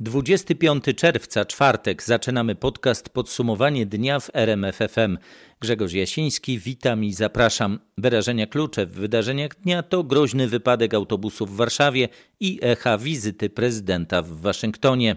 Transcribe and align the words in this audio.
25 0.00 0.84
czerwca, 0.96 1.44
czwartek, 1.44 2.02
zaczynamy 2.02 2.54
podcast 2.54 3.08
Podsumowanie 3.08 3.86
dnia 3.86 4.20
w 4.20 4.30
RMFFM. 4.34 5.18
Grzegorz 5.60 5.92
Jasiński, 5.92 6.58
witam 6.58 7.04
i 7.04 7.12
zapraszam. 7.12 7.78
Wyrażenia 7.98 8.46
klucze 8.46 8.86
w 8.86 8.92
wydarzeniach 8.92 9.60
dnia 9.60 9.82
to 9.82 10.04
groźny 10.04 10.48
wypadek 10.48 10.94
autobusu 10.94 11.46
w 11.46 11.56
Warszawie 11.56 12.08
i 12.40 12.58
echa 12.62 12.98
wizyty 12.98 13.50
prezydenta 13.50 14.22
w 14.22 14.28
Waszyngtonie. 14.40 15.16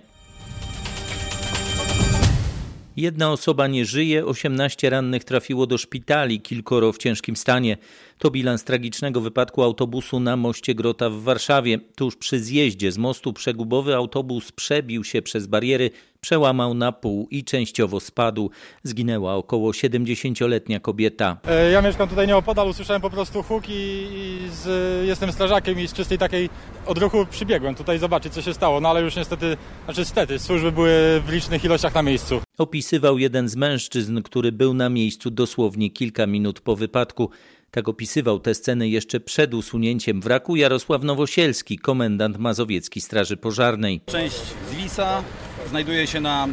Jedna 2.99 3.31
osoba 3.31 3.67
nie 3.67 3.85
żyje, 3.85 4.25
18 4.25 4.89
rannych 4.89 5.23
trafiło 5.23 5.67
do 5.67 5.77
szpitali, 5.77 6.41
kilkoro 6.41 6.93
w 6.93 6.97
ciężkim 6.97 7.35
stanie. 7.35 7.77
To 8.19 8.31
bilans 8.31 8.63
tragicznego 8.63 9.21
wypadku 9.21 9.63
autobusu 9.63 10.19
na 10.19 10.35
moście 10.35 10.75
Grota 10.75 11.09
w 11.09 11.21
Warszawie. 11.21 11.79
Tuż 11.95 12.15
przy 12.15 12.39
zjeździe 12.39 12.91
z 12.91 12.97
mostu 12.97 13.33
przegubowy 13.33 13.95
autobus 13.95 14.51
przebił 14.51 15.03
się 15.03 15.21
przez 15.21 15.47
bariery, 15.47 15.91
przełamał 16.21 16.73
na 16.73 16.91
pół 16.91 17.27
i 17.31 17.43
częściowo 17.43 17.99
spadł. 17.99 18.49
Zginęła 18.83 19.35
około 19.35 19.71
70-letnia 19.71 20.79
kobieta. 20.79 21.37
E, 21.47 21.71
Ja 21.71 21.81
mieszkam 21.81 22.09
tutaj 22.09 22.27
nieopodal, 22.27 22.69
usłyszałem 22.69 23.01
po 23.01 23.09
prostu 23.09 23.43
huk 23.43 23.69
i, 23.69 23.71
i 23.71 24.39
z, 24.51 24.67
jestem 25.07 25.31
strażakiem 25.31 25.79
i 25.79 25.87
z 25.87 25.93
czystej 25.93 26.17
takiej 26.17 26.49
odruchu 26.85 27.25
przybiegłem 27.29 27.75
tutaj 27.75 27.99
zobaczyć 27.99 28.33
co 28.33 28.41
się 28.41 28.53
stało, 28.53 28.81
no 28.81 28.89
ale 28.89 29.01
już 29.01 29.15
niestety, 29.15 29.57
znaczy 29.85 30.01
niestety, 30.01 30.39
służby 30.39 30.71
były 30.71 31.21
w 31.25 31.31
licznych 31.31 31.63
ilościach 31.63 31.95
na 31.95 32.03
miejscu. 32.03 32.41
Opisywał 32.57 33.17
jeden 33.17 33.49
z 33.49 33.55
mężczyzn, 33.55 34.21
który 34.21 34.51
był 34.51 34.73
na 34.73 34.89
miejscu 34.89 35.31
dosłownie 35.31 35.89
kilka 35.89 36.27
minut 36.27 36.59
po 36.59 36.75
wypadku. 36.75 37.29
Tak 37.71 37.87
opisywał 37.89 38.39
tę 38.39 38.53
scenę 38.53 38.87
jeszcze 38.87 39.19
przed 39.19 39.53
usunięciem 39.53 40.21
wraku 40.21 40.55
Jarosław 40.55 41.03
Nowosielski, 41.03 41.79
komendant 41.79 42.37
mazowiecki 42.37 43.01
Straży 43.01 43.37
Pożarnej. 43.37 44.01
Część 44.05 44.35
zwisa 44.71 45.23
znajduje 45.69 46.07
się 46.07 46.19
na 46.19 46.47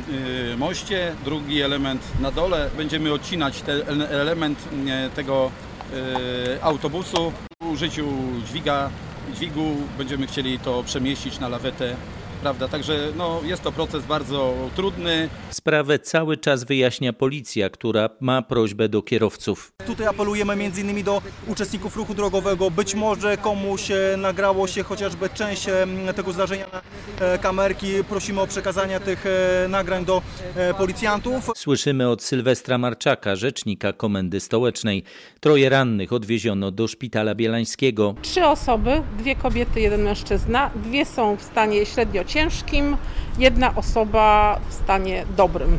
y, 0.53 0.57
moście, 0.57 1.13
drugi 1.25 1.61
element 1.61 2.03
na 2.21 2.31
dole. 2.31 2.71
Będziemy 2.77 3.13
odcinać 3.13 3.63
ten 3.63 3.81
ele- 3.81 4.09
element 4.09 4.59
y, 4.59 5.11
tego 5.17 5.51
y, 6.57 6.63
autobusu. 6.63 7.33
W 7.63 7.67
użyciu 7.71 8.07
dźwiga, 8.49 8.91
dźwigu 9.35 9.77
będziemy 9.99 10.27
chcieli 10.27 10.59
to 10.59 10.83
przemieścić 10.83 11.39
na 11.39 11.49
lawetę. 11.49 11.97
Prawda? 12.43 12.69
Także 12.69 12.99
no, 13.17 13.41
jest 13.45 13.63
to 13.63 13.73
proces 13.73 14.05
bardzo 14.05 14.55
trudny. 14.77 15.29
Sprawę 15.51 15.99
cały 15.99 16.37
czas 16.37 16.65
wyjaśnia 16.65 17.13
policja, 17.13 17.71
która 17.71 18.11
ma 18.21 18.43
prośbę 18.43 18.89
do 18.89 19.03
kierowców. 19.03 19.73
Tutaj 19.87 20.07
apelujemy 20.07 20.53
m.in. 20.53 21.05
do 21.05 21.23
uczestników 21.47 21.97
ruchu 21.97 22.15
drogowego. 22.15 22.71
Być 22.71 22.95
może 22.95 23.37
komuś 23.37 23.91
e, 23.91 24.17
nagrało 24.19 24.67
się 24.67 24.83
chociażby 24.83 25.29
część 25.31 25.69
e, 25.69 25.87
tego 26.17 26.33
zdarzenia 26.33 26.67
na 26.73 26.83
e, 27.27 27.39
kamerki. 27.39 27.87
Prosimy 28.09 28.41
o 28.41 28.47
przekazanie 28.47 29.01
tych 29.01 29.25
nagrań 29.69 30.05
do 30.05 30.23
policjantów. 30.79 31.51
Słyszymy 31.57 32.09
od 32.09 32.23
Sylwestra 32.23 32.79
Marczaka, 32.79 33.37
rzecznika 33.37 33.93
Komendy 33.93 34.41
Stołecznej. 34.41 35.03
Troje 35.41 35.69
rannych 35.69 36.13
odwieziono 36.13 36.71
do 36.71 36.89
szpitala 36.89 37.35
bielańskiego. 37.35 38.15
Trzy 38.23 38.45
osoby, 38.45 39.03
dwie 39.19 39.37
kobiety, 39.37 39.81
jeden 39.81 40.03
mężczyzna. 40.03 40.71
Dwie 40.75 41.05
są 41.05 41.37
w 41.37 41.43
stanie 41.43 41.87
średnio 41.87 42.25
ciężkim, 42.27 42.97
jedna 43.39 43.75
osoba 43.75 44.59
w 44.69 44.75
stanie 44.75 45.25
dobrym. 45.37 45.79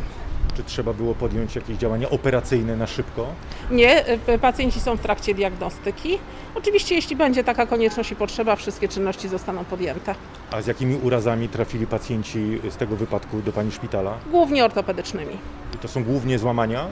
Czy 0.56 0.64
trzeba 0.64 0.92
było 0.92 1.14
podjąć 1.14 1.56
jakieś 1.56 1.76
działania 1.76 2.10
operacyjne 2.10 2.76
na 2.76 2.86
szybko? 2.86 3.26
Nie, 3.70 4.04
y, 4.28 4.38
pacjenci 4.38 4.80
są 4.80 4.96
w 4.96 5.00
trakcie 5.00 5.34
diagnostyki. 5.34 6.18
Oczywiście, 6.54 6.94
jeśli 6.94 7.16
będzie 7.16 7.44
taka 7.44 7.66
konieczność 7.66 8.10
i 8.10 8.16
potrzeba, 8.16 8.56
wszystkie 8.56 8.88
czynności 8.88 9.28
zostaną 9.28 9.64
podjęte. 9.64 10.14
A 10.50 10.62
z 10.62 10.66
jakimi 10.66 10.96
urazami 11.02 11.48
trafili 11.48 11.86
pacjenci 11.86 12.58
z 12.70 12.76
tego 12.76 12.96
wypadku 12.96 13.40
do 13.42 13.52
Pani 13.52 13.72
szpitala? 13.72 14.14
Głównie 14.30 14.64
ortopedycznymi. 14.64 15.34
I 15.74 15.78
to 15.78 15.88
są 15.88 16.04
głównie 16.04 16.38
złamania? 16.38 16.86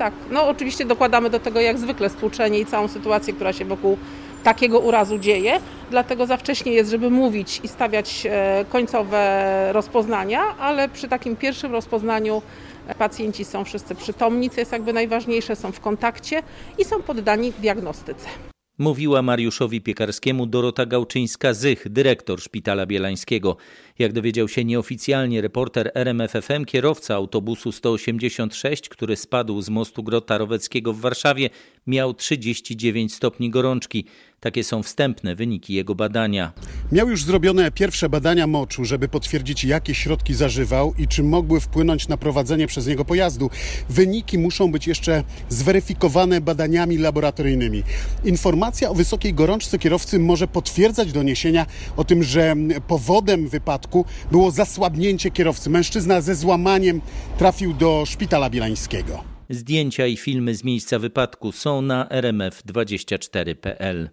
Tak, 0.00 0.12
no 0.30 0.48
oczywiście 0.48 0.84
dokładamy 0.84 1.30
do 1.30 1.40
tego 1.40 1.60
jak 1.60 1.78
zwykle 1.78 2.10
stłuczenie 2.10 2.58
i 2.58 2.66
całą 2.66 2.88
sytuację, 2.88 3.32
która 3.34 3.52
się 3.52 3.64
wokół 3.64 3.98
takiego 4.44 4.78
urazu 4.78 5.18
dzieje. 5.18 5.60
Dlatego 5.90 6.26
za 6.26 6.36
wcześnie 6.36 6.72
jest, 6.72 6.90
żeby 6.90 7.10
mówić 7.10 7.60
i 7.64 7.68
stawiać 7.68 8.26
e, 8.26 8.64
końcowe 8.68 9.68
rozpoznania, 9.72 10.40
ale 10.58 10.88
przy 10.88 11.08
takim 11.08 11.36
pierwszym 11.36 11.72
rozpoznaniu 11.72 12.42
e, 12.86 12.94
pacjenci 12.94 13.44
są 13.44 13.64
wszyscy 13.64 13.94
przytomni, 13.94 14.50
co 14.50 14.60
jest 14.60 14.72
jakby 14.72 14.92
najważniejsze, 14.92 15.56
są 15.56 15.72
w 15.72 15.80
kontakcie 15.80 16.42
i 16.78 16.84
są 16.84 17.02
poddani 17.02 17.52
diagnostyce. 17.52 18.26
Mówiła 18.80 19.22
Mariuszowi 19.22 19.80
Piekarskiemu 19.80 20.46
Dorota 20.46 20.86
Gałczyńska-Zych, 20.86 21.88
dyrektor 21.88 22.40
Szpitala 22.40 22.86
Bielańskiego. 22.86 23.56
Jak 24.00 24.12
dowiedział 24.12 24.48
się 24.48 24.64
nieoficjalnie 24.64 25.40
reporter 25.40 25.90
RMFFM, 25.94 26.64
kierowca 26.64 27.14
autobusu 27.14 27.72
186, 27.72 28.88
który 28.88 29.16
spadł 29.16 29.62
z 29.62 29.68
mostu 29.68 30.02
Grota 30.02 30.38
Roweckiego 30.38 30.92
w 30.92 31.00
Warszawie, 31.00 31.50
miał 31.86 32.14
39 32.14 33.14
stopni 33.14 33.50
gorączki. 33.50 34.04
Takie 34.40 34.64
są 34.64 34.82
wstępne 34.82 35.34
wyniki 35.34 35.74
jego 35.74 35.94
badania. 35.94 36.52
Miał 36.92 37.10
już 37.10 37.24
zrobione 37.24 37.70
pierwsze 37.70 38.08
badania 38.08 38.46
moczu, 38.46 38.84
żeby 38.84 39.08
potwierdzić, 39.08 39.64
jakie 39.64 39.94
środki 39.94 40.34
zażywał 40.34 40.94
i 40.98 41.08
czy 41.08 41.22
mogły 41.22 41.60
wpłynąć 41.60 42.08
na 42.08 42.16
prowadzenie 42.16 42.66
przez 42.66 42.86
niego 42.86 43.04
pojazdu. 43.04 43.50
Wyniki 43.88 44.38
muszą 44.38 44.72
być 44.72 44.86
jeszcze 44.86 45.24
zweryfikowane 45.48 46.40
badaniami 46.40 46.98
laboratoryjnymi. 46.98 47.82
Informacja 48.24 48.90
o 48.90 48.94
wysokiej 48.94 49.34
gorączce 49.34 49.78
kierowcy 49.78 50.18
może 50.18 50.48
potwierdzać 50.48 51.12
doniesienia 51.12 51.66
o 51.96 52.04
tym, 52.04 52.22
że 52.22 52.56
powodem 52.88 53.48
wypadku 53.48 53.89
było 54.30 54.50
zasłabnięcie 54.50 55.30
kierowcy. 55.30 55.70
Mężczyzna 55.70 56.20
ze 56.20 56.34
złamaniem 56.34 57.00
trafił 57.38 57.74
do 57.74 58.06
szpitala 58.06 58.50
bielańskiego. 58.50 59.24
Zdjęcia 59.50 60.06
i 60.06 60.16
filmy 60.16 60.54
z 60.54 60.64
miejsca 60.64 60.98
wypadku 60.98 61.52
są 61.52 61.82
na 61.82 62.04
rmf24.pl. 62.04 64.10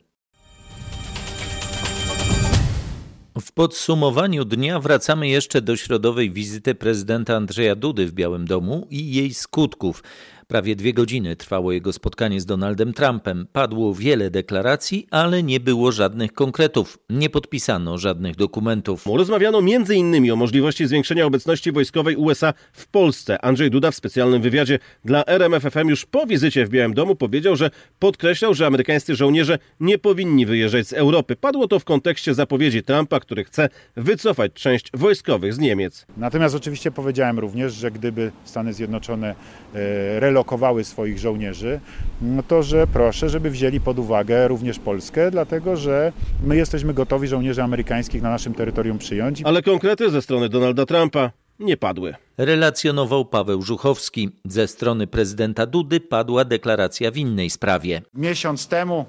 W 3.41 3.51
podsumowaniu 3.51 4.45
dnia 4.45 4.79
wracamy 4.79 5.27
jeszcze 5.27 5.61
do 5.61 5.75
środowej 5.75 6.31
wizyty 6.31 6.75
prezydenta 6.75 7.35
Andrzeja 7.35 7.75
Dudy 7.75 8.05
w 8.05 8.11
Białym 8.11 8.47
Domu 8.47 8.87
i 8.89 9.13
jej 9.13 9.33
skutków. 9.33 10.03
Prawie 10.47 10.75
dwie 10.75 10.93
godziny 10.93 11.35
trwało 11.35 11.71
jego 11.71 11.93
spotkanie 11.93 12.41
z 12.41 12.45
Donaldem 12.45 12.93
Trumpem. 12.93 13.47
Padło 13.51 13.93
wiele 13.93 14.29
deklaracji, 14.29 15.07
ale 15.11 15.43
nie 15.43 15.59
było 15.59 15.91
żadnych 15.91 16.33
konkretów. 16.33 16.97
Nie 17.09 17.29
podpisano 17.29 17.97
żadnych 17.97 18.35
dokumentów. 18.35 19.05
Rozmawiano 19.05 19.59
m.in. 19.59 20.31
o 20.31 20.35
możliwości 20.35 20.87
zwiększenia 20.87 21.25
obecności 21.25 21.71
wojskowej 21.71 22.15
USA 22.15 22.53
w 22.73 22.87
Polsce. 22.87 23.45
Andrzej 23.45 23.71
Duda 23.71 23.91
w 23.91 23.95
specjalnym 23.95 24.41
wywiadzie 24.41 24.79
dla 25.05 25.25
RMFFM 25.25 25.89
już 25.89 26.05
po 26.05 26.25
wizycie 26.25 26.65
w 26.65 26.69
Białym 26.69 26.93
Domu 26.93 27.15
powiedział, 27.15 27.55
że 27.55 27.71
podkreślał, 27.99 28.53
że 28.53 28.67
amerykańscy 28.67 29.15
żołnierze 29.15 29.59
nie 29.79 29.97
powinni 29.97 30.45
wyjeżdżać 30.45 30.87
z 30.87 30.93
Europy. 30.93 31.35
Padło 31.35 31.67
to 31.67 31.79
w 31.79 31.85
kontekście 31.85 32.33
zapowiedzi 32.33 32.83
Trumpa, 32.83 33.19
który 33.19 33.43
chce 33.43 33.69
wycofać 33.95 34.53
część 34.53 34.91
wojskowych 34.93 35.53
z 35.53 35.59
Niemiec. 35.59 36.05
Natomiast 36.17 36.55
oczywiście 36.55 36.91
powiedziałem 36.91 37.39
również, 37.39 37.73
że 37.73 37.91
gdyby 37.91 38.31
Stany 38.45 38.73
Zjednoczone 38.73 39.35
e, 39.75 40.19
relokowały 40.37 40.83
swoich 40.83 41.19
żołnierzy, 41.19 41.79
no 42.21 42.43
to 42.43 42.63
że 42.63 42.87
proszę, 42.87 43.29
żeby 43.29 43.49
wzięli 43.49 43.79
pod 43.79 43.99
uwagę 43.99 44.47
również 44.47 44.79
Polskę, 44.79 45.31
dlatego 45.31 45.75
że 45.75 46.13
my 46.43 46.55
jesteśmy 46.55 46.93
gotowi 46.93 47.27
żołnierzy 47.27 47.63
amerykańskich 47.63 48.21
na 48.21 48.29
naszym 48.29 48.53
terytorium 48.53 48.97
przyjąć. 48.97 49.41
Ale 49.43 49.61
konkrety 49.61 50.09
ze 50.09 50.21
strony 50.21 50.49
Donalda 50.49 50.85
Trumpa 50.85 51.31
nie 51.59 51.77
padły. 51.77 52.15
Relacjonował 52.37 53.25
Paweł 53.25 53.61
Żuchowski. 53.61 54.29
Ze 54.45 54.67
strony 54.67 55.07
prezydenta 55.07 55.65
Dudy 55.65 55.99
padła 55.99 56.45
deklaracja 56.45 57.11
w 57.11 57.17
innej 57.17 57.49
sprawie. 57.49 58.01
Miesiąc 58.13 58.67
temu 58.67 59.05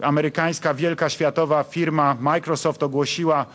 amerykańska 0.00 0.74
wielka 0.74 1.08
światowa 1.08 1.62
firma 1.62 2.16
Microsoft 2.20 2.82
ogłosiła, 2.82 3.46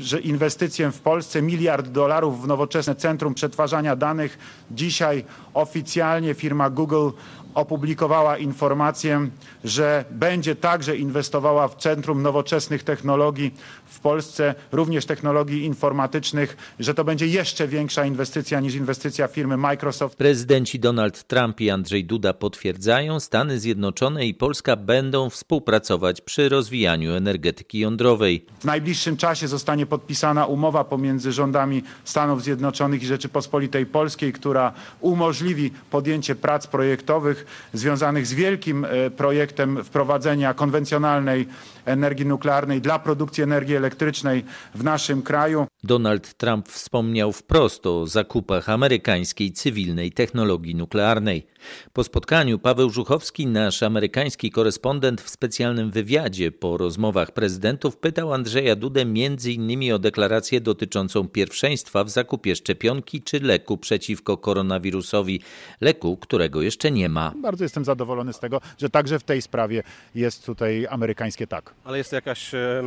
że 0.00 0.20
inwestycje 0.20 0.92
w 0.92 1.00
Polsce 1.00 1.42
miliard 1.42 1.88
dolarów 1.88 2.42
w 2.42 2.46
nowoczesne 2.46 2.94
centrum 2.94 3.34
przetwarzania 3.34 3.96
danych. 3.96 4.38
Dzisiaj 4.70 5.24
oficjalnie 5.54 6.34
firma 6.34 6.70
Google 6.70 7.08
opublikowała 7.54 8.38
informację, 8.38 9.28
że 9.64 10.04
będzie 10.10 10.56
także 10.56 10.96
inwestowała 10.96 11.68
w 11.68 11.76
Centrum 11.76 12.22
Nowoczesnych 12.22 12.82
Technologii 12.82 13.54
w 13.90 14.00
Polsce, 14.00 14.54
również 14.72 15.06
technologii 15.06 15.64
informatycznych, 15.64 16.74
że 16.78 16.94
to 16.94 17.04
będzie 17.04 17.26
jeszcze 17.26 17.68
większa 17.68 18.04
inwestycja 18.04 18.60
niż 18.60 18.74
inwestycja 18.74 19.28
firmy 19.28 19.56
Microsoft. 19.56 20.16
Prezydenci 20.16 20.78
Donald 20.78 21.24
Trump 21.26 21.60
i 21.60 21.70
Andrzej 21.70 22.04
Duda 22.04 22.32
potwierdzają, 22.32 23.20
Stany 23.20 23.60
Zjednoczone 23.60 24.26
i 24.26 24.34
Polska 24.34 24.76
będą 24.76 25.30
współpracować 25.30 26.20
przy 26.20 26.48
rozwijaniu 26.48 27.12
energetyki 27.12 27.78
jądrowej. 27.78 28.44
W 28.60 28.64
najbliższym 28.64 29.16
czasie 29.16 29.48
zostanie 29.48 29.86
podpisana 29.86 30.46
umowa 30.46 30.84
pomiędzy 30.84 31.32
rządami 31.32 31.82
Stanów 32.04 32.42
Zjednoczonych 32.42 33.02
i 33.02 33.06
Rzeczypospolitej 33.06 33.86
Polskiej, 33.86 34.32
która 34.32 34.72
umożliwi 35.00 35.70
podjęcie 35.90 36.34
prac 36.34 36.66
projektowych 36.66 37.46
związanych 37.72 38.26
z 38.26 38.34
wielkim 38.34 38.84
e, 38.84 39.10
projektem 39.10 39.84
wprowadzenia 39.84 40.54
konwencjonalnej 40.54 41.48
energii 41.84 42.26
nuklearnej 42.26 42.80
dla 42.80 42.98
produkcji 42.98 43.42
energii 43.42 43.76
elektrycznej 43.76 44.44
w 44.74 44.84
naszym 44.84 45.22
kraju. 45.22 45.66
Donald 45.84 46.34
Trump 46.34 46.68
wspomniał 46.68 47.32
wprost 47.32 47.86
o 47.86 48.06
zakupach 48.06 48.68
amerykańskiej 48.68 49.52
cywilnej 49.52 50.12
technologii 50.12 50.74
nuklearnej. 50.74 51.46
Po 51.92 52.04
spotkaniu 52.04 52.58
Paweł 52.58 52.90
Żuchowski, 52.90 53.46
nasz 53.46 53.82
amerykański 53.82 54.50
korespondent 54.50 55.20
w 55.20 55.30
specjalnym 55.30 55.90
wywiadzie 55.90 56.52
po 56.52 56.76
rozmowach 56.76 57.30
prezydentów, 57.30 57.96
pytał 57.96 58.32
Andrzeja 58.32 58.76
Dudę 58.76 59.00
m.in. 59.00 59.92
o 59.92 59.98
deklarację 59.98 60.60
dotyczącą 60.60 61.28
pierwszeństwa 61.28 62.04
w 62.04 62.10
zakupie 62.10 62.56
szczepionki 62.56 63.22
czy 63.22 63.40
leku 63.40 63.78
przeciwko 63.78 64.36
koronawirusowi, 64.36 65.40
leku, 65.80 66.16
którego 66.16 66.62
jeszcze 66.62 66.90
nie 66.90 67.08
ma. 67.08 67.32
Bardzo 67.42 67.64
jestem 67.64 67.84
zadowolony 67.84 68.32
z 68.32 68.38
tego, 68.38 68.60
że 68.78 68.90
także 68.90 69.18
w 69.18 69.24
tej 69.24 69.42
sprawie 69.42 69.82
jest 70.14 70.46
tutaj 70.46 70.86
amerykańskie 70.90 71.46
tak. 71.46 71.74
Ale 71.84 71.98
jest 71.98 72.12
jakaś 72.12 72.54
e, 72.54 72.82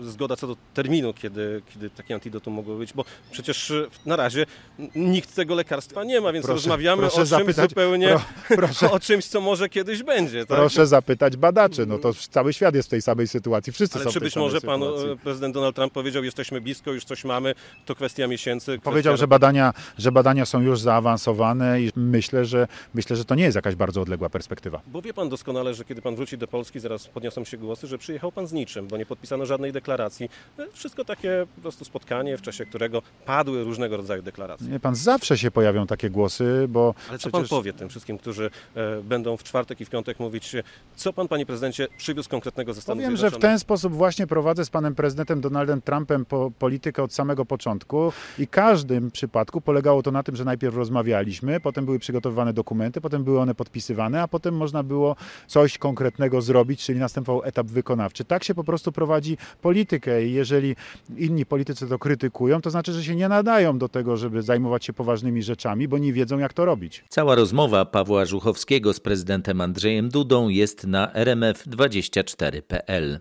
zgoda 0.00 0.36
co 0.36 0.46
do 0.46 0.56
terminu, 0.74 1.14
kiedy, 1.14 1.62
kiedy 1.74 1.90
takie 1.90 2.14
antidotum 2.14 2.54
mogło 2.54 2.76
być, 2.76 2.92
bo 2.92 3.04
przecież 3.30 3.70
e, 3.70 3.86
na 4.06 4.16
razie 4.16 4.46
nikt 4.94 5.34
tego 5.34 5.54
lekarstwa 5.54 6.04
nie 6.04 6.20
ma, 6.20 6.32
więc 6.32 6.46
proszę, 6.46 6.56
rozmawiamy 6.56 7.02
proszę 7.02 7.16
o 7.16 7.18
czymś 7.18 7.28
zapytać, 7.28 7.70
zupełnie, 7.70 8.16
pro, 8.48 8.56
proszę, 8.66 8.90
o 8.90 9.00
czymś, 9.00 9.26
co 9.26 9.40
może 9.40 9.68
kiedyś 9.68 10.02
będzie. 10.02 10.46
Tak? 10.46 10.58
Proszę 10.58 10.86
zapytać 10.86 11.36
badaczy, 11.36 11.86
no 11.86 11.98
to 11.98 12.14
cały 12.14 12.52
świat 12.52 12.74
jest 12.74 12.88
w 12.88 12.90
tej 12.90 13.02
samej 13.02 13.28
sytuacji, 13.28 13.72
wszyscy 13.72 13.98
Ale 13.98 14.04
są 14.04 14.10
czy 14.10 14.20
być 14.20 14.36
może 14.36 14.60
pan 14.60 14.82
e, 14.82 14.86
prezydent 15.24 15.54
Donald 15.54 15.76
Trump 15.76 15.92
powiedział, 15.92 16.24
jesteśmy 16.24 16.60
blisko, 16.60 16.92
już 16.92 17.04
coś 17.04 17.24
mamy, 17.24 17.54
to 17.86 17.94
kwestia 17.94 18.26
miesięcy. 18.26 18.64
Kwestia 18.64 18.90
powiedział, 18.90 19.16
że 19.16 19.28
badania, 19.28 19.72
że 19.98 20.12
badania 20.12 20.46
są 20.46 20.60
już 20.60 20.80
zaawansowane 20.80 21.82
i 21.82 21.90
myślę, 21.96 22.44
że 22.44 22.66
myślę, 22.94 23.16
że 23.16 23.24
to 23.24 23.34
nie 23.34 23.44
jest 23.44 23.56
jakaś 23.56 23.74
bardzo 23.74 24.00
odległa 24.00 24.30
perspektywa. 24.30 24.80
Bo 24.86 25.02
wie 25.02 25.14
pan 25.14 25.28
doskonale, 25.28 25.74
że 25.74 25.84
kiedy 25.84 26.02
pan 26.02 26.16
wróci 26.16 26.38
do 26.38 26.48
Polski, 26.48 26.80
zaraz 26.80 27.08
podniosą 27.08 27.44
się 27.44 27.58
głosy, 27.58 27.86
że 27.90 27.98
przyjechał 27.98 28.32
pan 28.32 28.46
z 28.46 28.52
niczym, 28.52 28.88
bo 28.88 28.96
nie 28.96 29.06
podpisano 29.06 29.46
żadnej 29.46 29.72
deklaracji. 29.72 30.30
E, 30.58 30.66
wszystko 30.72 31.04
takie 31.04 31.46
po 31.56 31.62
prostu 31.62 31.84
spotkanie, 31.84 32.36
w 32.36 32.42
czasie 32.42 32.66
którego 32.66 33.02
padły 33.26 33.64
różnego 33.64 33.96
rodzaju 33.96 34.22
deklaracje. 34.22 34.68
Nie, 34.68 34.80
pan 34.80 34.94
zawsze 34.94 35.38
się 35.38 35.50
pojawią 35.50 35.86
takie 35.86 36.10
głosy, 36.10 36.66
bo... 36.68 36.94
Ale 37.08 37.18
co 37.18 37.30
przecież... 37.30 37.48
pan 37.48 37.58
powie 37.58 37.72
tym 37.72 37.88
wszystkim, 37.88 38.18
którzy 38.18 38.50
e, 38.74 39.02
będą 39.02 39.36
w 39.36 39.42
czwartek 39.42 39.80
i 39.80 39.84
w 39.84 39.90
piątek 39.90 40.20
mówić, 40.20 40.56
co 40.96 41.12
pan, 41.12 41.28
panie 41.28 41.46
prezydencie, 41.46 41.88
przywiózł 41.96 42.28
konkretnego 42.28 42.74
ze 42.74 42.80
Stanów 42.80 43.04
Powiem, 43.04 43.16
że 43.16 43.30
w 43.30 43.38
ten 43.38 43.58
sposób 43.58 43.92
właśnie 43.92 44.26
prowadzę 44.26 44.64
z 44.64 44.70
panem 44.70 44.94
prezydentem 44.94 45.40
Donaldem 45.40 45.82
Trumpem 45.82 46.24
po 46.24 46.50
politykę 46.58 47.02
od 47.02 47.14
samego 47.14 47.44
początku 47.44 48.12
i 48.38 48.46
każdym 48.46 49.10
przypadku 49.10 49.60
polegało 49.60 50.02
to 50.02 50.10
na 50.10 50.22
tym, 50.22 50.36
że 50.36 50.44
najpierw 50.44 50.76
rozmawialiśmy, 50.76 51.60
potem 51.60 51.84
były 51.84 51.98
przygotowywane 51.98 52.52
dokumenty, 52.52 53.00
potem 53.00 53.24
były 53.24 53.40
one 53.40 53.54
podpisywane, 53.54 54.22
a 54.22 54.28
potem 54.28 54.56
można 54.56 54.82
było 54.82 55.16
coś 55.46 55.78
konkretnego 55.78 56.42
zrobić, 56.42 56.84
czyli 56.84 56.98
następował 56.98 57.42
etap 57.44 57.66
wykonawczy. 57.80 58.24
Tak 58.24 58.44
się 58.44 58.54
po 58.54 58.64
prostu 58.64 58.92
prowadzi 58.92 59.36
politykę 59.62 60.26
i 60.26 60.32
jeżeli 60.32 60.76
inni 61.16 61.46
politycy 61.46 61.88
to 61.88 61.98
krytykują, 61.98 62.60
to 62.60 62.70
znaczy, 62.70 62.92
że 62.92 63.04
się 63.04 63.16
nie 63.16 63.28
nadają 63.28 63.78
do 63.78 63.88
tego, 63.88 64.16
żeby 64.16 64.42
zajmować 64.42 64.84
się 64.84 64.92
poważnymi 64.92 65.42
rzeczami, 65.42 65.88
bo 65.88 65.98
nie 65.98 66.12
wiedzą, 66.12 66.38
jak 66.38 66.52
to 66.52 66.64
robić. 66.64 67.04
Cała 67.08 67.34
rozmowa 67.34 67.84
Pawła 67.84 68.24
Żuchowskiego 68.24 68.92
z 68.92 69.00
prezydentem 69.00 69.60
Andrzejem 69.60 70.08
Dudą 70.08 70.48
jest 70.48 70.86
na 70.86 71.06
rmf24.pl. 71.06 73.20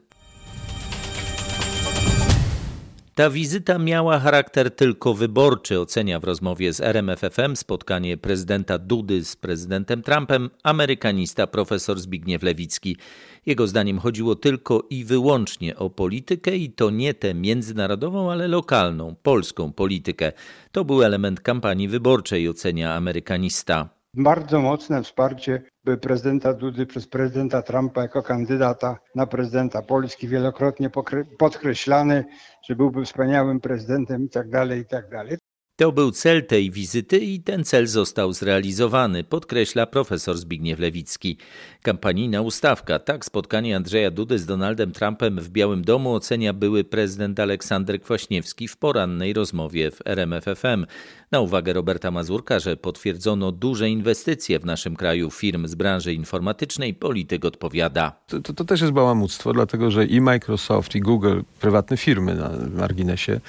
Ta 3.20 3.30
wizyta 3.30 3.80
miała 3.80 4.20
charakter 4.20 4.76
tylko 4.76 5.14
wyborczy, 5.14 5.80
ocenia 5.80 6.20
w 6.20 6.24
rozmowie 6.24 6.74
z 6.74 6.82
RMFFM 6.82 7.56
spotkanie 7.56 8.18
prezydenta 8.18 8.78
Dudy 8.78 9.26
z 9.26 9.36
prezydentem 9.36 10.02
Trumpem 10.04 10.50
amerykanista 10.64 11.48
profesor 11.48 12.00
Zbigniew 12.00 12.44
Lewicki. 12.44 12.98
Jego 13.46 13.68
zdaniem 13.68 14.00
chodziło 14.00 14.36
tylko 14.36 14.84
i 14.90 15.06
wyłącznie 15.06 15.76
o 15.76 15.90
politykę 15.90 16.56
i 16.56 16.72
to 16.72 16.90
nie 16.90 17.14
tę 17.14 17.34
międzynarodową, 17.34 18.32
ale 18.32 18.48
lokalną, 18.48 19.16
polską 19.24 19.74
politykę. 19.74 20.32
To 20.72 20.86
był 20.86 21.04
element 21.04 21.42
kampanii 21.42 21.88
wyborczej, 21.88 22.50
ocenia 22.50 22.94
amerykanista. 22.94 23.90
Bardzo 24.14 24.60
mocne 24.62 25.04
wsparcie 25.04 25.62
prezydenta 25.98 26.54
Dudy 26.54 26.86
przez 26.86 27.08
prezydenta 27.08 27.62
Trumpa 27.62 28.02
jako 28.02 28.24
kandydata 28.24 29.00
na 29.16 29.28
prezydenta 29.28 29.82
Polski, 29.82 30.28
wielokrotnie 30.28 30.90
podkreślany, 31.38 32.26
że 32.70 32.76
byłby 32.76 33.06
wspaniałym 33.06 33.60
prezydentem 33.60 34.26
i 34.26 34.30
tak 34.30 34.50
dalej, 34.50 34.82
i 34.82 34.86
tak 34.86 35.10
dalej. 35.10 35.38
To 35.80 35.92
był 35.92 36.12
cel 36.12 36.46
tej 36.46 36.72
wizyty 36.72 37.18
i 37.18 37.40
ten 37.40 37.64
cel 37.64 37.88
został 37.88 38.34
zrealizowany, 38.34 39.24
podkreśla 39.24 39.86
profesor 39.86 40.38
Zbigniew 40.38 40.80
Lewicki. 40.80 41.38
Kampanijna 41.82 42.42
ustawka, 42.42 43.00
tak 43.00 43.26
spotkanie 43.26 43.76
Andrzeja 43.76 44.12
Dudy 44.12 44.40
z 44.40 44.46
Donaldem 44.46 44.92
Trumpem 44.92 45.40
w 45.40 45.50
Białym 45.50 45.82
Domu 45.82 46.14
ocenia 46.14 46.54
były 46.54 46.84
prezydent 46.84 47.40
Aleksander 47.40 48.02
Kwaśniewski 48.02 48.68
w 48.68 48.78
porannej 48.78 49.34
rozmowie 49.34 49.92
w 49.92 50.02
RMFFM. 50.06 50.86
Na 51.32 51.40
uwagę 51.40 51.74
Roberta 51.74 52.12
Mazurka, 52.12 52.60
że 52.60 52.78
potwierdzono 52.78 53.52
duże 53.52 53.90
inwestycje 53.90 54.60
w 54.60 54.66
naszym 54.66 54.96
kraju 54.96 55.32
firm 55.32 55.68
z 55.68 55.76
branży 55.76 56.14
informatycznej, 56.14 56.94
polityk 56.94 57.46
odpowiada. 57.46 58.12
To, 58.28 58.40
to, 58.40 58.54
to 58.54 58.66
też 58.66 58.82
jest 58.82 58.94
bałamuctwo, 58.94 59.54
dlatego 59.54 59.92
że 59.92 60.06
i 60.06 60.22
Microsoft, 60.22 60.96
i 60.96 61.00
Google, 61.00 61.40
prywatne 61.62 61.98
firmy 61.98 62.36
na 62.36 62.52
marginesie. 62.76 63.40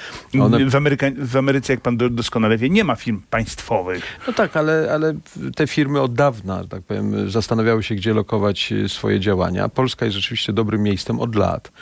One... 0.41 0.67
W, 0.67 0.75
Ameryka, 0.75 1.07
w 1.17 1.37
Ameryce, 1.37 1.73
jak 1.73 1.81
pan 1.81 1.97
doskonale 2.21 2.59
wie, 2.59 2.71
nie 2.71 2.85
ma 2.85 2.97
firm 2.97 3.23
państwowych. 3.31 4.05
No 4.27 4.33
tak, 4.33 4.57
ale, 4.57 4.89
ale 4.93 5.15
te 5.57 5.67
firmy 5.67 6.01
od 6.01 6.15
dawna, 6.15 6.65
tak 6.65 6.83
powiem, 6.83 7.31
zastanawiały 7.31 7.83
się, 7.83 7.95
gdzie 7.95 8.15
lokować 8.15 8.75
swoje 8.89 9.21
działania. 9.21 9.69
Polska 9.69 10.05
jest 10.05 10.17
rzeczywiście 10.17 10.53
dobrym 10.53 10.83
miejscem 10.83 11.21
od 11.21 11.35
lat. 11.35 11.73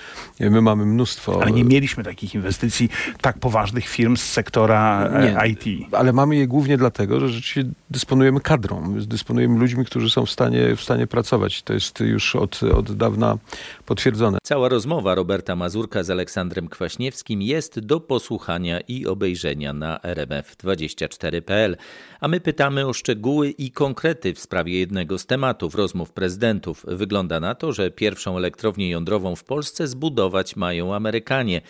My 0.41 0.61
mamy 0.61 0.87
mnóstwo... 0.87 1.43
Ale 1.43 1.53
nie 1.53 1.65
mieliśmy 1.65 2.05
takich 2.05 2.35
inwestycji 2.35 2.89
tak 3.21 3.39
poważnych 3.39 3.89
firm 3.89 4.17
z 4.17 4.23
sektora 4.23 5.11
nie, 5.21 5.41
e, 5.41 5.49
IT 5.49 5.65
ale 5.93 6.13
mamy 6.13 6.37
je 6.37 6.47
głównie 6.47 6.77
dlatego, 6.77 7.21
że 7.21 7.29
rzeczywiście 7.29 7.65
dysponujemy 7.91 8.41
kadrą, 8.41 8.95
dysponujemy 8.99 9.59
ludźmi, 9.59 9.85
którzy 9.85 10.11
są 10.11 10.27
w 10.27 10.31
stanie, 10.31 10.77
w 10.77 10.81
stanie 10.81 11.07
pracować. 11.07 11.63
To 11.63 11.73
jest 11.73 12.01
już 12.01 12.37
od, 12.37 12.61
od 12.63 12.97
dawna 12.97 13.39
potwierdzone. 13.87 14.39
Cała 14.43 14.69
rozmowa 14.69 15.15
Roberta 15.15 15.57
Mazurka 15.57 16.03
z 16.03 16.11
Aleksandrem 16.11 16.69
Kwaśniewskim 16.69 17.43
jest 17.43 17.81
do 17.81 18.01
posłuchania 18.01 18.81
i 18.81 19.07
obejrzenia 19.07 19.73
na 19.73 20.01
rmf24.pl. 20.29 21.77
A 22.21 22.29
my 22.29 22.41
pytamy 22.41 22.87
o 22.87 22.93
szczegóły 22.93 23.51
i 23.51 23.71
konkrety 23.71 24.35
w 24.35 24.39
sprawie 24.39 24.79
jednego 24.79 25.19
z 25.19 25.27
tematów 25.27 25.75
rozmów 25.75 26.13
prezydentów. 26.13 26.85
Wygląda 26.89 27.41
na 27.41 27.55
to, 27.55 27.73
że 27.73 27.91
pierwszą 27.91 28.37
elektrownię 28.37 28.91
jądrową 28.91 29.37
w 29.37 29.45
Polsce 29.45 29.87
zbudować 29.87 30.57
mają 30.57 30.95
Amerykanie. 30.95 31.61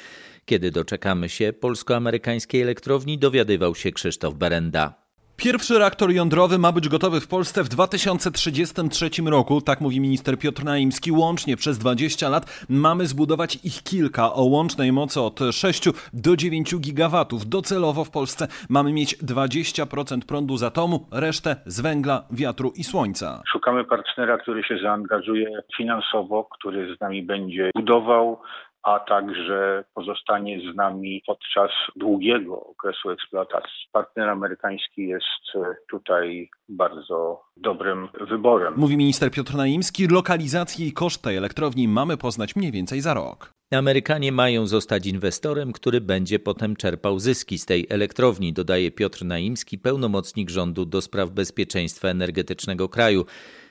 Kiedy 0.45 0.71
doczekamy 0.71 1.29
się 1.29 1.53
polsko-amerykańskiej 1.53 2.63
elektrowni, 2.63 3.19
dowiadywał 3.19 3.75
się 3.75 3.93
Krzysztof 3.93 4.35
Berenda. 4.35 5.08
Pierwszy 5.45 5.79
reaktor 5.79 6.11
jądrowy 6.11 6.59
ma 6.59 6.73
być 6.73 6.89
gotowy 6.89 7.21
w 7.21 7.29
Polsce 7.29 7.65
w 7.65 7.69
2033 7.69 9.11
roku, 9.27 9.61
tak 9.61 9.81
mówi 9.81 10.01
minister 10.01 10.39
Piotr 10.39 10.65
Naimski. 10.65 11.13
Łącznie 11.13 11.57
przez 11.57 11.79
20 11.79 12.29
lat 12.29 12.67
mamy 12.69 13.07
zbudować 13.07 13.55
ich 13.65 13.83
kilka 13.83 14.33
o 14.33 14.43
łącznej 14.43 14.93
mocy 14.93 15.21
od 15.21 15.41
6 15.53 15.89
do 16.13 16.37
9 16.37 16.77
gigawatów. 16.77 17.49
Docelowo 17.49 18.05
w 18.05 18.11
Polsce 18.11 18.49
mamy 18.71 18.93
mieć 18.93 19.17
20% 19.17 20.27
prądu 20.29 20.57
z 20.57 20.63
atomu, 20.63 21.07
resztę 21.13 21.57
z 21.67 21.81
węgla, 21.81 22.23
wiatru 22.31 22.73
i 22.77 22.85
słońca. 22.85 23.43
Szukamy 23.53 23.85
partnera, 23.85 24.39
który 24.39 24.65
się 24.65 24.79
zaangażuje 24.83 25.63
finansowo, 25.77 26.45
który 26.45 26.97
z 26.97 27.01
nami 27.01 27.23
będzie 27.23 27.71
budował 27.75 28.41
a 28.83 29.01
także 29.01 29.85
pozostanie 29.95 30.61
z 30.73 30.77
nami 30.77 31.23
podczas 31.27 31.71
długiego 31.97 32.67
okresu 32.67 33.11
eksploatacji. 33.11 33.89
Partner 33.93 34.29
amerykański 34.29 35.09
jest 35.09 35.55
e, 35.55 35.75
tutaj 35.91 36.51
bardzo 36.69 37.43
dobrym 37.57 38.09
wyborem. 38.21 38.75
Mówi 38.77 38.97
minister 38.97 39.31
Piotr 39.31 39.55
Naimski. 39.55 40.09
Lokalizację 40.09 40.87
i 40.87 40.93
koszt 40.93 41.23
tej 41.23 41.37
elektrowni 41.37 41.89
mamy 41.89 42.17
poznać 42.17 42.57
mniej 42.57 42.73
więcej 42.73 43.01
za 43.01 43.15
rok. 43.15 43.59
Amerykanie 43.71 44.33
mają 44.33 44.67
zostać 44.67 45.07
inwestorem, 45.07 45.73
który 45.73 46.01
będzie 46.01 46.39
potem 46.39 46.77
czerpał 46.77 47.19
zyski 47.19 47.59
z 47.59 47.67
tej 47.67 47.87
elektrowni, 47.91 48.53
dodaje 48.53 48.91
Piotr 48.91 49.25
Naimski, 49.25 49.79
pełnomocnik 49.79 50.51
rządu 50.51 50.85
do 50.85 51.01
spraw 51.01 51.31
bezpieczeństwa 51.31 52.09
energetycznego 52.09 52.89
kraju. 52.89 53.25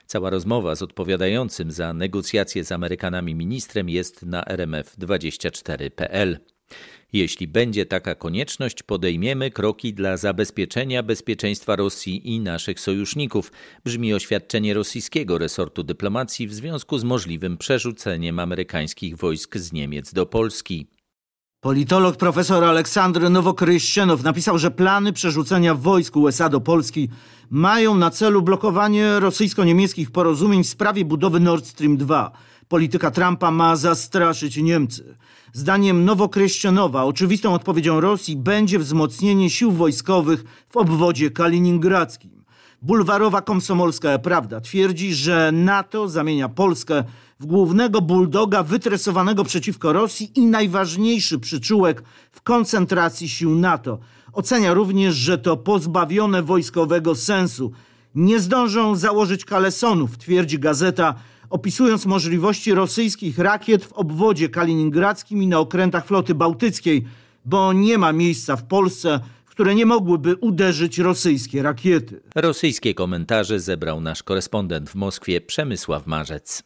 Cała 0.08 0.30
rozmowa 0.30 0.76
z 0.76 0.82
odpowiadającym 0.82 1.72
za 1.72 1.94
negocjacje 1.94 2.64
z 2.64 2.72
Amerykanami 2.72 3.36
ministrem 3.36 3.90
jest 3.90 4.24
na 4.24 4.44
rmf24.pl. 4.44 6.40
Jeśli 7.14 7.48
będzie 7.48 7.86
taka 7.86 8.16
konieczność, 8.16 8.84
podejmiemy 8.84 9.52
kroki 9.52 9.94
dla 9.94 10.18
zabezpieczenia 10.18 11.04
bezpieczeństwa 11.04 11.76
Rosji 11.76 12.36
i 12.36 12.40
naszych 12.40 12.80
sojuszników, 12.80 13.52
brzmi 13.86 14.14
oświadczenie 14.14 14.74
rosyjskiego 14.74 15.38
resortu 15.38 15.84
dyplomacji 15.84 16.48
w 16.48 16.54
związku 16.54 16.98
z 16.98 17.04
możliwym 17.04 17.58
przerzuceniem 17.58 18.40
amerykańskich 18.40 19.18
wojsk 19.18 19.58
z 19.58 19.74
Niemiec 19.74 20.14
do 20.14 20.26
Polski. 20.26 20.88
Politolog 21.62 22.18
profesor 22.18 22.64
Aleksandr 22.64 23.30
Nowokryścianow 23.30 24.24
napisał, 24.24 24.58
że 24.58 24.72
plany 24.72 25.14
przerzucenia 25.14 25.76
wojsk 25.76 26.16
USA 26.16 26.50
do 26.50 26.62
Polski 26.62 27.10
mają 27.50 27.96
na 27.96 28.12
celu 28.12 28.42
blokowanie 28.42 29.20
rosyjsko-niemieckich 29.20 30.12
porozumień 30.12 30.64
w 30.64 30.68
sprawie 30.68 31.06
budowy 31.06 31.40
Nord 31.40 31.66
Stream 31.66 31.98
2. 31.98 32.32
Polityka 32.68 33.12
Trumpa 33.12 33.52
ma 33.52 33.76
zastraszyć 33.76 34.58
Niemcy. 34.58 35.18
Zdaniem 35.54 36.06
Nowokreścionowa 36.06 37.04
oczywistą 37.04 37.54
odpowiedzią 37.54 38.00
Rosji 38.02 38.36
będzie 38.36 38.80
wzmocnienie 38.80 39.50
sił 39.50 39.72
wojskowych 39.72 40.44
w 40.70 40.78
obwodzie 40.78 41.32
kaliningradzkim. 41.32 42.37
Bulwarowa 42.82 43.42
komsomolska 43.42 44.20
prawda 44.20 44.62
twierdzi, 44.62 45.14
że 45.14 45.52
NATO 45.52 46.08
zamienia 46.08 46.50
Polskę 46.50 47.04
w 47.40 47.46
głównego 47.46 48.02
buldoga 48.02 48.64
wytresowanego 48.64 49.44
przeciwko 49.44 49.94
Rosji 49.94 50.32
i 50.36 50.46
najważniejszy 50.46 51.40
przyczółek 51.40 52.04
w 52.32 52.42
koncentracji 52.42 53.30
sił 53.30 53.56
NATO. 53.56 54.00
Ocenia 54.34 54.74
również, 54.74 55.16
że 55.16 55.38
to 55.38 55.58
pozbawione 55.58 56.44
wojskowego 56.44 57.16
sensu. 57.16 57.72
Nie 58.16 58.40
zdążą 58.40 58.96
założyć 58.96 59.46
kalesonów, 59.46 60.18
twierdzi 60.18 60.60
gazeta, 60.60 61.16
opisując 61.50 62.06
możliwości 62.06 62.74
rosyjskich 62.74 63.40
rakiet 63.40 63.86
w 63.86 63.94
obwodzie 63.94 64.50
kaliningradzkim 64.50 65.44
i 65.44 65.48
na 65.48 65.60
okrętach 65.60 66.06
floty 66.06 66.36
bałtyckiej, 66.36 67.06
bo 67.46 67.74
nie 67.74 67.98
ma 67.98 68.14
miejsca 68.14 68.56
w 68.56 68.64
Polsce, 68.64 69.20
które 69.58 69.76
nie 69.76 69.86
mogłyby 69.86 70.36
uderzyć 70.36 70.98
rosyjskie 70.98 71.64
rakiety. 71.64 72.22
Rosyjskie 72.36 72.94
komentarze 72.94 73.60
zebrał 73.60 74.02
nasz 74.02 74.24
korespondent 74.24 74.90
w 74.90 74.96
Moskwie 74.96 75.42
Przemysław 75.42 76.08
Marzec. 76.08 76.64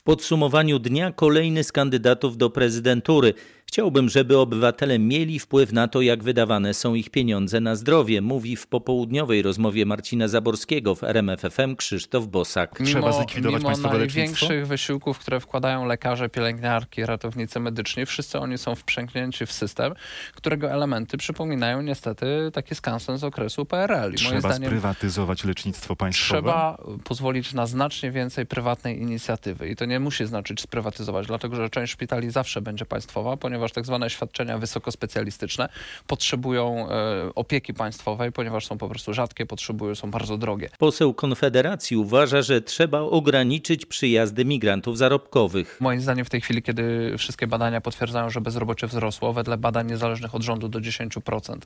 W 0.00 0.02
podsumowaniu 0.02 0.78
dnia 0.78 1.12
kolejny 1.12 1.64
z 1.64 1.72
kandydatów 1.72 2.36
do 2.36 2.50
prezydentury. 2.50 3.34
Chciałbym, 3.66 4.08
żeby 4.08 4.38
obywatele 4.38 4.98
mieli 4.98 5.38
wpływ 5.38 5.72
na 5.72 5.88
to, 5.88 6.00
jak 6.00 6.22
wydawane 6.22 6.74
są 6.74 6.94
ich 6.94 7.10
pieniądze 7.10 7.60
na 7.60 7.76
zdrowie, 7.76 8.20
mówi 8.20 8.56
w 8.56 8.66
popołudniowej 8.66 9.42
rozmowie 9.42 9.86
Marcina 9.86 10.28
Zaborskiego 10.28 10.94
w 10.94 11.04
RMFFM 11.04 11.76
Krzysztof 11.76 12.26
Bosak. 12.26 12.78
Trzeba 12.84 13.00
mimo, 13.00 13.12
zlikwidować 13.12 13.62
mimo 13.62 13.88
największych 13.88 14.66
wysiłków, 14.66 15.18
które 15.18 15.40
wkładają 15.40 15.86
lekarze, 15.86 16.28
pielęgniarki, 16.28 17.06
ratownicy 17.06 17.60
medyczni, 17.60 18.06
wszyscy 18.06 18.38
oni 18.38 18.58
są 18.58 18.74
wprzęgnięci 18.74 19.46
w 19.46 19.52
system, 19.52 19.92
którego 20.34 20.70
elementy 20.70 21.16
przypominają 21.16 21.82
niestety 21.82 22.26
taki 22.52 22.74
skansen 22.74 23.18
z 23.18 23.24
okresu 23.24 23.64
PRL. 23.64 24.12
I 24.12 24.16
trzeba 24.16 24.40
zdaniem, 24.40 24.68
sprywatyzować 24.68 25.44
lecznictwo 25.44 25.96
państwowe? 25.96 26.40
Trzeba 26.40 26.78
pozwolić 27.04 27.52
na 27.52 27.66
znacznie 27.66 28.10
więcej 28.10 28.46
prywatnej 28.46 29.00
inicjatywy 29.00 29.68
i 29.68 29.76
to 29.76 29.84
nie 29.90 30.00
musi 30.00 30.26
znaczyć 30.26 30.60
sprywatyzować, 30.60 31.26
dlatego 31.26 31.56
że 31.56 31.70
część 31.70 31.92
szpitali 31.92 32.30
zawsze 32.30 32.60
będzie 32.60 32.86
państwowa, 32.86 33.36
ponieważ 33.36 33.72
tak 33.72 33.86
zwane 33.86 34.10
świadczenia 34.10 34.58
wysokospecjalistyczne 34.58 35.68
potrzebują 36.06 36.90
e, 36.90 37.34
opieki 37.34 37.74
państwowej, 37.74 38.32
ponieważ 38.32 38.66
są 38.66 38.78
po 38.78 38.88
prostu 38.88 39.14
rzadkie, 39.14 39.46
potrzebują, 39.46 39.94
są 39.94 40.10
bardzo 40.10 40.38
drogie. 40.38 40.68
Poseł 40.78 41.14
Konfederacji 41.14 41.96
uważa, 41.96 42.42
że 42.42 42.60
trzeba 42.60 43.00
ograniczyć 43.00 43.86
przyjazdy 43.86 44.44
migrantów 44.44 44.98
zarobkowych. 44.98 45.76
Moim 45.80 46.00
zdaniem 46.00 46.24
w 46.24 46.30
tej 46.30 46.40
chwili, 46.40 46.62
kiedy 46.62 47.14
wszystkie 47.18 47.46
badania 47.46 47.80
potwierdzają, 47.80 48.30
że 48.30 48.40
bezrobocie 48.40 48.86
wzrosło, 48.86 49.32
wedle 49.32 49.58
badań 49.58 49.86
niezależnych 49.86 50.34
od 50.34 50.42
rządu 50.42 50.68
do 50.68 50.80
10%, 50.80 51.56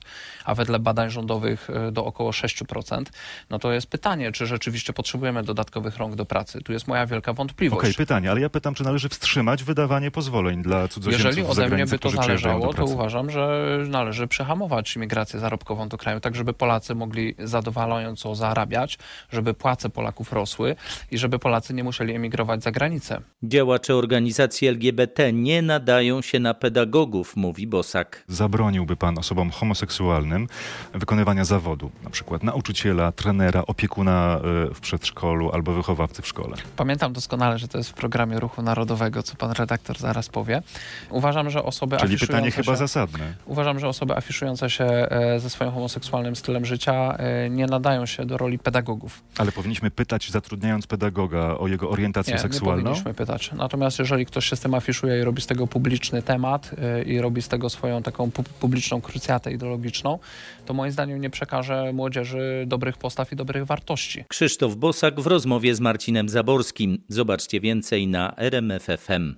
a 0.45 0.55
wedle 0.55 0.79
badań 0.79 1.09
rządowych 1.09 1.69
e, 1.69 1.91
do 1.91 2.05
około 2.05 2.31
6%, 2.31 3.03
no 3.49 3.59
to 3.59 3.71
jest 3.71 3.87
pytanie, 3.87 4.31
czy 4.31 4.45
rzeczywiście 4.45 4.93
potrzebujemy 4.93 5.43
dodatkowych 5.43 5.97
rąk 5.97 6.15
do 6.15 6.25
pracy. 6.25 6.61
Tu 6.61 6.73
jest 6.73 6.87
moja 6.87 7.05
wielka 7.05 7.33
wątpliwość. 7.33 7.79
Okay, 7.79 7.93
pytanie, 8.15 8.31
ale 8.31 8.41
ja 8.41 8.49
pytam, 8.49 8.73
czy 8.73 8.83
należy 8.83 9.09
wstrzymać 9.09 9.63
wydawanie 9.63 10.11
pozwoleń 10.11 10.61
dla 10.61 10.87
cudzoziemców 10.87 11.25
Jeżeli 11.25 11.47
ode 11.47 11.69
mnie 11.69 11.85
by 11.85 11.99
to 11.99 12.09
zależało, 12.09 12.73
to 12.73 12.85
uważam, 12.85 13.31
że 13.31 13.77
należy 13.89 14.27
przehamować 14.27 14.95
migrację 14.95 15.39
zarobkową 15.39 15.89
do 15.89 15.97
kraju, 15.97 16.19
tak 16.19 16.35
żeby 16.35 16.53
Polacy 16.53 16.95
mogli 16.95 17.35
zadowalająco 17.39 18.35
zarabiać, 18.35 18.97
żeby 19.31 19.53
płace 19.53 19.89
Polaków 19.89 20.33
rosły 20.33 20.75
i 21.11 21.17
żeby 21.17 21.39
Polacy 21.39 21.73
nie 21.73 21.83
musieli 21.83 22.15
emigrować 22.15 22.63
za 22.63 22.71
granicę. 22.71 23.21
Działacze 23.43 23.95
organizacji 23.95 24.67
LGBT 24.67 25.33
nie 25.33 25.61
nadają 25.61 26.21
się 26.21 26.39
na 26.39 26.53
pedagogów, 26.53 27.35
mówi 27.35 27.67
Bosak. 27.67 28.23
Zabroniłby 28.27 28.95
pan 28.95 29.17
osobom 29.17 29.51
homoseksualnym 29.51 30.47
wykonywania 30.93 31.45
zawodu, 31.45 31.91
na 32.03 32.09
przykład 32.09 32.43
nauczyciela, 32.43 33.11
trenera, 33.11 33.63
opiekuna 33.67 34.39
e, 34.69 34.73
w 34.73 34.79
przedszkolu 34.79 35.51
albo 35.51 35.73
wychowawcy 35.73 36.21
w 36.21 36.27
szkole. 36.27 36.57
Pamiętam 36.75 37.13
doskonale, 37.13 37.57
że 37.57 37.67
to 37.67 37.77
jest 37.77 37.89
w 37.89 37.93
programie 38.05 38.39
Ruchu 38.39 38.61
Narodowego, 38.61 39.23
co 39.23 39.35
pan 39.35 39.51
redaktor 39.51 39.97
zaraz 39.97 40.29
powie. 40.29 40.61
Uważam, 41.09 41.49
że 41.49 41.63
osoby 41.63 41.97
Czyli 41.97 42.17
pytanie 42.17 42.51
chyba 42.51 42.71
się, 42.71 42.77
zasadne. 42.77 43.33
Uważam, 43.45 43.79
że 43.79 43.87
osoby 43.87 44.15
afiszujące 44.15 44.69
się 44.69 44.85
e, 44.85 45.39
ze 45.39 45.49
swoim 45.49 45.71
homoseksualnym 45.71 46.35
stylem 46.35 46.65
życia 46.65 47.17
e, 47.17 47.49
nie 47.49 47.65
nadają 47.65 48.05
się 48.05 48.25
do 48.25 48.37
roli 48.37 48.59
pedagogów. 48.59 49.23
Ale 49.37 49.51
powinniśmy 49.51 49.91
pytać, 49.91 50.31
zatrudniając 50.31 50.87
pedagoga, 50.87 51.57
o 51.57 51.67
jego 51.67 51.89
orientację 51.89 52.33
nie, 52.33 52.39
seksualną? 52.39 52.77
Nie 52.77 52.83
powinniśmy 52.83 53.13
pytać. 53.13 53.51
Natomiast 53.51 53.99
jeżeli 53.99 54.25
ktoś 54.25 54.45
się 54.45 54.55
z 54.55 54.59
tym 54.59 54.73
afiszuje 54.73 55.19
i 55.19 55.23
robi 55.23 55.41
z 55.41 55.47
tego 55.47 55.67
publiczny 55.67 56.21
temat 56.21 56.71
e, 56.77 57.03
i 57.03 57.21
robi 57.21 57.41
z 57.41 57.47
tego 57.47 57.69
swoją 57.69 58.03
taką 58.03 58.31
pu 58.31 58.43
publiczną 58.43 59.01
krucjatę 59.01 59.51
ideologiczną, 59.51 60.19
to 60.65 60.73
moim 60.73 60.91
zdaniem 60.91 61.21
nie 61.21 61.29
przekaże 61.29 61.93
młodzieży 61.93 62.63
dobrych 62.67 62.97
postaw 62.97 63.31
i 63.31 63.35
dobrych 63.35 63.65
wartości. 63.65 64.23
Krzysztof 64.27 64.75
Bosak 64.75 65.19
w 65.19 65.27
rozmowie 65.27 65.75
z 65.75 65.79
Marcinem 65.79 66.29
Zaborskim. 66.29 66.97
Zobaczcie 67.09 67.59
więcej 67.59 67.94
na 68.03 68.35
RMFFM. 68.37 69.35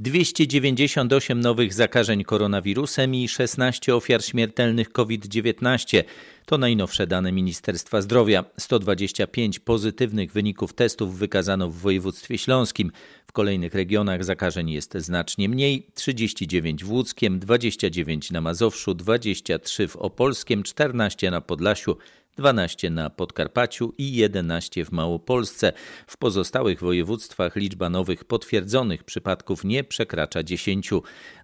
298 0.00 1.40
nowych 1.40 1.74
zakażeń 1.74 2.24
koronawirusem 2.24 3.14
i 3.14 3.28
16 3.28 3.94
ofiar 3.94 4.24
śmiertelnych 4.24 4.92
COVID-19. 4.92 6.02
To 6.46 6.58
najnowsze 6.58 7.06
dane 7.06 7.32
Ministerstwa 7.32 8.00
Zdrowia. 8.00 8.44
125 8.58 9.58
pozytywnych 9.58 10.32
wyników 10.32 10.74
testów 10.74 11.18
wykazano 11.18 11.68
w 11.68 11.74
województwie 11.74 12.38
śląskim. 12.38 12.92
Kolejnych 13.36 13.74
regionach 13.74 14.24
zakażeń 14.24 14.70
jest 14.70 14.94
znacznie 14.94 15.48
mniej: 15.48 15.86
39 15.94 16.84
w 16.84 16.90
Łódzkiem, 16.90 17.38
29 17.38 18.30
na 18.30 18.40
Mazowszu, 18.40 18.94
23 18.94 19.88
w 19.88 19.96
Opolskiem, 19.96 20.62
14 20.62 21.30
na 21.30 21.40
Podlasiu, 21.40 21.96
12 22.36 22.90
na 22.90 23.10
Podkarpaciu 23.10 23.92
i 23.98 24.14
11 24.14 24.84
w 24.84 24.92
Małopolsce. 24.92 25.72
W 26.06 26.16
pozostałych 26.16 26.80
województwach 26.80 27.56
liczba 27.56 27.90
nowych 27.90 28.24
potwierdzonych 28.24 29.04
przypadków 29.04 29.64
nie 29.64 29.84
przekracza 29.84 30.42
10. 30.42 30.90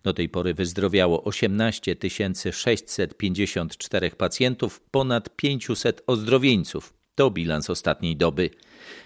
Do 0.03 0.13
tej 0.15 0.29
pory 0.29 0.55
wyzdrowiało 0.55 1.25
18 1.25 1.97
654 2.53 4.11
pacjentów, 4.11 4.81
ponad 4.91 5.37
500 5.37 6.03
ozdrowieńców. 6.07 7.02
To 7.23 7.31
bilans 7.31 7.71
ostatniej 7.71 8.17
doby. 8.17 8.51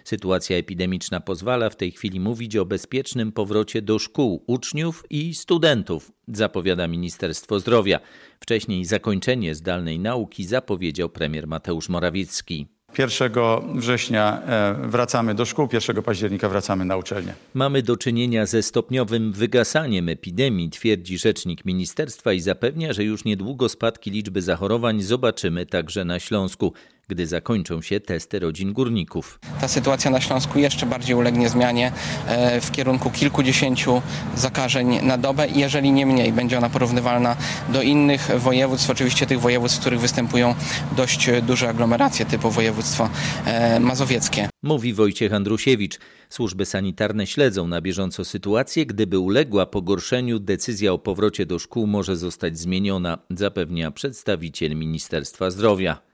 Sytuacja 0.04 0.56
epidemiczna 0.56 1.20
pozwala 1.20 1.70
w 1.70 1.76
tej 1.76 1.92
chwili 1.92 2.20
mówić 2.20 2.56
o 2.56 2.64
bezpiecznym 2.64 3.32
powrocie 3.32 3.82
do 3.82 3.99
szkół 3.99 4.44
uczniów 4.46 5.04
i 5.11 5.35
studentów, 5.35 6.12
zapowiada 6.28 6.88
Ministerstwo 6.88 7.61
Zdrowia. 7.61 8.00
Wcześniej 8.40 8.85
zakończenie 8.85 9.54
zdalnej 9.54 9.99
nauki 9.99 10.44
zapowiedział 10.44 11.08
premier 11.08 11.46
Mateusz 11.46 11.88
Morawiecki. 11.88 12.66
1 12.99 13.32
września 13.75 14.42
e, 14.42 14.88
wracamy 14.88 15.35
do 15.35 15.44
szkół, 15.44 15.68
1 15.73 16.02
października 16.02 16.49
wracamy 16.49 16.85
na 16.85 16.96
uczelnię. 16.96 17.35
Mamy 17.54 17.82
do 17.82 17.96
czynienia 17.96 18.46
ze 18.46 18.62
stopniowym 18.62 19.32
wygasaniem 19.32 20.08
epidemii, 20.08 20.70
twierdzi 20.70 21.18
rzecznik 21.18 21.64
ministerstwa 21.64 22.32
i 22.32 22.40
zapewnia, 22.40 22.92
że 22.92 23.04
już 23.04 23.25
niedługo 23.25 23.68
spadki 23.68 24.11
liczby 24.11 24.42
zachorowań 24.42 25.02
zobaczymy 25.02 25.66
także 25.66 26.04
na 26.04 26.18
Śląsku 26.18 26.73
gdy 27.08 27.26
zakończą 27.26 27.82
się 27.82 28.00
testy 28.00 28.38
rodzin 28.38 28.72
górników. 28.72 29.40
Ta 29.60 29.68
sytuacja 29.68 30.10
na 30.10 30.20
Śląsku 30.20 30.58
jeszcze 30.58 30.86
bardziej 30.86 31.16
ulegnie 31.16 31.48
zmianie 31.48 31.92
e, 32.26 32.60
w 32.60 32.70
kierunku 32.70 33.10
kilkudziesięciu 33.10 34.02
zakażeń 34.36 34.98
na 35.02 35.18
dobę, 35.18 35.48
jeżeli 35.54 35.92
nie 35.92 36.06
mniej. 36.06 36.32
Będzie 36.32 36.58
ona 36.58 36.70
porównywalna 36.70 37.36
do 37.68 37.82
innych 37.82 38.30
województw, 38.38 38.90
oczywiście 38.90 39.26
tych 39.26 39.40
województw, 39.40 39.78
w 39.78 39.80
których 39.80 40.00
występują 40.00 40.54
dość 40.96 41.30
duże 41.42 41.68
aglomeracje 41.68 42.26
typu 42.26 42.50
województwo 42.50 43.10
e, 43.44 43.80
mazowieckie. 43.80 44.48
Mówi 44.62 44.94
Wojciech 44.94 45.32
Andrusiewicz. 45.32 45.98
Służby 46.28 46.66
sanitarne 46.66 47.26
śledzą 47.26 47.66
na 47.66 47.80
bieżąco 47.80 48.25
sytuację. 48.25 48.86
Gdyby 48.86 49.18
uległa 49.18 49.66
pogorszeniu, 49.66 50.38
decyzja 50.38 50.92
o 50.92 50.98
powrocie 50.98 51.46
do 51.46 51.58
szkół 51.58 51.86
może 51.86 52.16
zostać 52.16 52.58
zmieniona, 52.58 53.18
zapewnia 53.30 53.90
przedstawiciel 53.90 54.76
Ministerstwa 54.76 55.50
Zdrowia. 55.50 56.05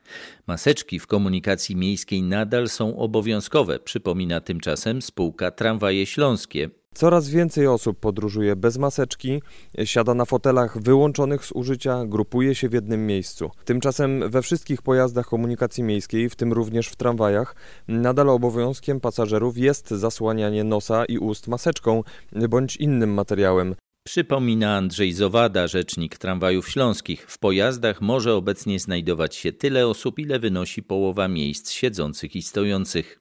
Maseczki 0.47 0.99
w 0.99 1.07
komunikacji 1.07 1.77
miejskiej 1.77 2.23
nadal 2.23 2.69
są 2.69 2.97
obowiązkowe, 2.97 3.79
przypomina 3.79 4.41
tymczasem 4.41 5.03
spółka 5.03 5.51
Tramwaje 5.51 6.07
Śląskie. 6.07 6.71
Coraz 6.95 7.29
więcej 7.29 7.67
osób 7.67 8.01
podróżuje 8.01 8.57
bez 8.57 8.79
maseczki, 8.79 9.43
siada 9.85 10.15
na 10.15 10.25
fotelach 10.25 10.83
wyłączonych 10.83 11.45
z 11.45 11.53
użycia, 11.53 12.07
grupuje 12.07 12.55
się 12.55 12.69
w 12.69 12.73
jednym 12.73 13.07
miejscu. 13.07 13.51
Tymczasem 13.65 14.31
we 14.31 14.43
wszystkich 14.43 14.83
pojazdach 14.83 15.27
komunikacji 15.27 15.85
miejskiej, 15.85 16.31
w 16.31 16.37
tym 16.37 16.53
również 16.53 16.89
w 16.89 16.97
tramwajach, 16.97 17.57
nadal 17.89 18.29
obowiązkiem 18.29 19.01
pasażerów 19.01 19.59
jest 19.59 19.91
zasłanianie 19.91 20.65
nosa 20.65 21.05
i 21.05 21.19
ust 21.19 21.49
maseczką 21.49 22.03
bądź 22.49 22.77
innym 22.77 23.15
materiałem. 23.15 23.75
Przypomina 24.05 24.77
Andrzej 24.77 25.13
Zowada, 25.13 25.67
rzecznik 25.67 26.19
tramwajów 26.19 26.69
śląskich. 26.69 27.27
W 27.29 27.39
pojazdach 27.39 28.01
może 28.01 28.35
obecnie 28.35 28.79
znajdować 28.79 29.37
się 29.37 29.53
tyle 29.53 29.87
osób, 29.87 30.19
ile 30.19 30.39
wynosi 30.39 30.83
połowa 30.83 31.29
miejsc 31.29 31.71
siedzących 31.71 32.37
i 32.37 32.43
stojących. 32.43 33.21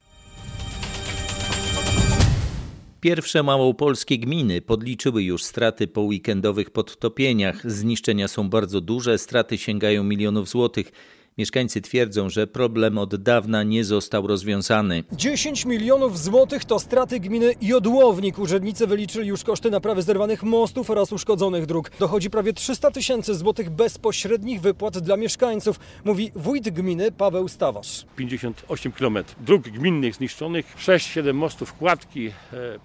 Pierwsze 3.02 3.44
małopolskie 3.44 4.18
gminy 4.20 4.62
podliczyły 4.62 5.24
już 5.24 5.44
straty 5.44 5.88
po 5.88 6.02
weekendowych 6.02 6.70
podtopieniach. 6.70 7.72
Zniszczenia 7.72 8.28
są 8.28 8.50
bardzo 8.50 8.82
duże, 8.82 9.18
straty 9.18 9.58
sięgają 9.58 10.04
milionów 10.04 10.50
złotych. 10.50 10.92
Mieszkańcy 11.38 11.82
twierdzą, 11.82 12.30
że 12.30 12.48
problem 12.48 12.98
od 12.98 13.16
dawna 13.16 13.64
nie 13.64 13.84
został 13.84 14.28
rozwiązany. 14.28 15.04
10 15.12 15.66
milionów 15.66 16.20
złotych 16.20 16.66
to 16.66 16.80
straty 16.80 17.20
gminy 17.20 17.54
Jodłownik. 17.62 18.40
Urzędnicy 18.40 18.88
wyliczyli 18.88 19.28
już 19.28 19.44
koszty 19.44 19.72
naprawy 19.72 20.02
zerwanych 20.02 20.44
mostów 20.44 20.90
oraz 20.90 21.12
uszkodzonych 21.12 21.66
dróg. 21.66 21.92
Dochodzi 22.00 22.30
prawie 22.30 22.54
300 22.54 22.92
tysięcy 22.92 23.36
złotych 23.36 23.70
bezpośrednich 23.70 24.62
wypłat 24.62 24.98
dla 24.98 25.18
mieszkańców, 25.18 25.80
mówi 26.06 26.32
wójt 26.36 26.70
gminy 26.70 27.12
Paweł 27.12 27.48
Stawarz. 27.48 28.06
58 28.16 28.92
km 28.92 29.18
dróg 29.40 29.64
gminnych 29.64 30.16
zniszczonych, 30.16 30.76
6-7 30.78 31.34
mostów, 31.34 31.74
kładki, 31.74 32.28
e, 32.28 32.34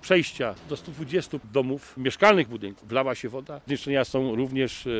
przejścia 0.00 0.55
do 0.69 0.76
120 0.76 1.38
domów, 1.53 1.95
mieszkalnych 1.97 2.49
budynków. 2.49 2.88
Wlała 2.88 3.15
się 3.15 3.29
woda. 3.29 3.61
Zniszczenia 3.67 4.05
są 4.05 4.37
również 4.37 4.87
e, 4.87 4.91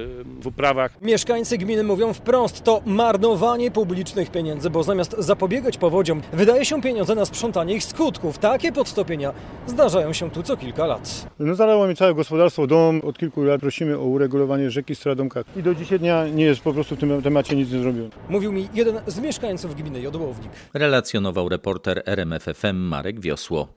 w 0.41 0.47
uprawach. 0.47 1.03
Mieszkańcy 1.03 1.59
gminy 1.59 1.83
mówią 1.83 2.13
wprost, 2.13 2.65
to 2.65 2.83
marnowanie 2.87 3.36
marnowanie 3.37 3.71
publicznych 3.71 4.31
pieniędzy, 4.31 4.71
bo 4.71 4.83
zamiast 4.83 5.17
zapobiegać 5.19 5.79
powodziom, 5.79 6.23
wydaje 6.33 6.65
się 6.65 6.83
pieniądze 6.83 7.15
na 7.15 7.25
sprzątanie 7.25 7.75
ich 7.75 7.85
skutków. 7.85 8.39
Takie 8.39 8.73
podstopienia 8.73 9.33
zdarzają 9.67 10.13
się 10.13 10.31
tu 10.31 10.43
co 10.43 10.57
kilka 10.57 10.87
lat. 10.87 11.27
No 11.39 11.55
zalało 11.55 11.87
mi 11.87 11.97
całe 11.97 12.15
gospodarstwo, 12.15 12.67
dom. 12.67 13.01
Od 13.05 13.19
kilku 13.19 13.43
lat 13.43 13.61
prosimy 13.61 13.99
o 13.99 14.05
uregulowanie 14.05 14.71
rzeki 14.71 14.95
Stradomka 14.95 15.41
i 15.57 15.63
do 15.63 15.75
dzisiaj 15.75 15.99
dnia 15.99 16.29
nie 16.29 16.45
jest 16.45 16.61
po 16.61 16.73
prostu 16.73 16.97
w 16.97 16.99
tym 16.99 17.23
temacie 17.23 17.57
nic 17.57 17.73
nie 17.73 17.79
zrobione. 17.79 18.09
Mówił 18.29 18.53
mi 18.53 18.69
jeden 18.75 19.01
z 19.07 19.21
mieszkańców 19.21 19.75
gminy 19.75 20.01
Jodłownik. 20.01 20.51
Relacjonował 20.75 21.49
reporter 21.49 22.03
RMFFM 22.07 22.77
Marek 22.77 23.21
Wiosło. 23.21 23.69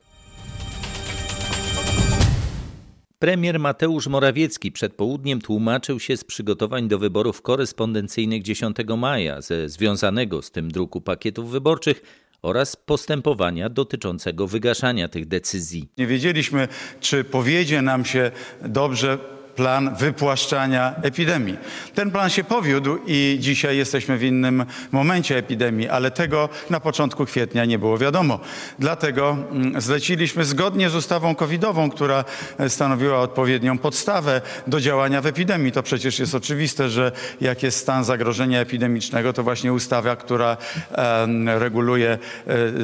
Premier 3.20 3.58
Mateusz 3.58 4.06
Morawiecki 4.06 4.72
przed 4.72 4.94
południem 4.94 5.40
tłumaczył 5.40 6.00
się 6.00 6.16
z 6.16 6.24
przygotowań 6.24 6.88
do 6.88 6.98
wyborów 6.98 7.42
korespondencyjnych 7.42 8.42
10 8.42 8.76
maja, 8.98 9.40
ze 9.40 9.68
związanego 9.68 10.42
z 10.42 10.50
tym 10.50 10.70
druku 10.70 11.00
pakietów 11.00 11.50
wyborczych 11.50 12.02
oraz 12.42 12.76
postępowania 12.76 13.68
dotyczącego 13.68 14.46
wygaszania 14.46 15.08
tych 15.08 15.26
decyzji. 15.26 15.88
Nie 15.98 16.06
wiedzieliśmy, 16.06 16.68
czy 17.00 17.24
powiedzie 17.24 17.82
nam 17.82 18.04
się 18.04 18.30
dobrze 18.62 19.18
plan 19.60 19.94
wypłaszczania 19.94 20.94
epidemii. 21.02 21.56
Ten 21.94 22.10
plan 22.10 22.30
się 22.30 22.44
powiódł 22.44 22.98
i 23.06 23.36
dzisiaj 23.40 23.76
jesteśmy 23.76 24.18
w 24.18 24.22
innym 24.22 24.64
momencie 24.92 25.36
epidemii, 25.36 25.88
ale 25.88 26.10
tego 26.10 26.48
na 26.70 26.80
początku 26.80 27.26
kwietnia 27.26 27.64
nie 27.64 27.78
było 27.78 27.98
wiadomo. 27.98 28.40
Dlatego 28.78 29.36
mm, 29.52 29.80
zleciliśmy 29.80 30.44
zgodnie 30.44 30.90
z 30.90 30.94
ustawą 30.94 31.34
covidową, 31.34 31.90
która 31.90 32.24
stanowiła 32.68 33.18
odpowiednią 33.18 33.78
podstawę 33.78 34.40
do 34.66 34.80
działania 34.80 35.20
w 35.20 35.26
epidemii. 35.26 35.72
To 35.72 35.82
przecież 35.82 36.18
jest 36.18 36.34
oczywiste, 36.34 36.88
że 36.88 37.12
jak 37.40 37.62
jest 37.62 37.78
stan 37.78 38.04
zagrożenia 38.04 38.60
epidemicznego, 38.60 39.32
to 39.32 39.42
właśnie 39.42 39.72
ustawa, 39.72 40.16
która 40.16 40.56
reguluje 41.46 42.18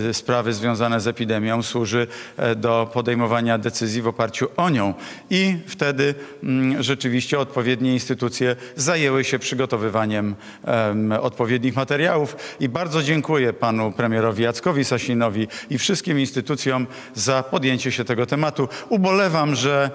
e, 0.09 0.15
sprawy 0.15 0.53
związane 0.53 1.01
z 1.01 1.07
epidemią, 1.07 1.63
służy 1.63 2.07
e, 2.37 2.55
do 2.55 2.91
podejmowania 2.93 3.59
decyzji 3.59 4.03
w 4.03 4.09
oparciu 4.09 4.49
o 4.57 4.71
nią. 4.71 4.95
I 5.31 5.57
wtedy 5.67 6.15
mm, 6.43 6.66
rzeczywiście 6.79 7.39
odpowiednie 7.39 7.93
instytucje 7.93 8.57
zajęły 8.77 9.25
się 9.25 9.39
przygotowywaniem 9.39 10.35
odpowiednich 11.21 11.77
materiałów 11.77 12.37
i 12.61 12.69
bardzo 12.69 13.03
dziękuję 13.03 13.53
panu 13.53 13.93
premierowi 13.93 14.43
Jackowi 14.43 14.85
Sasinowi 14.85 15.49
i 15.71 15.79
wszystkim 15.79 16.21
instytucjom 16.21 16.87
za 17.15 17.43
podjęcie 17.43 17.93
się 17.93 18.05
tego 18.05 18.27
tematu. 18.27 18.69
Ubolewam, 18.89 19.55
że 19.55 19.91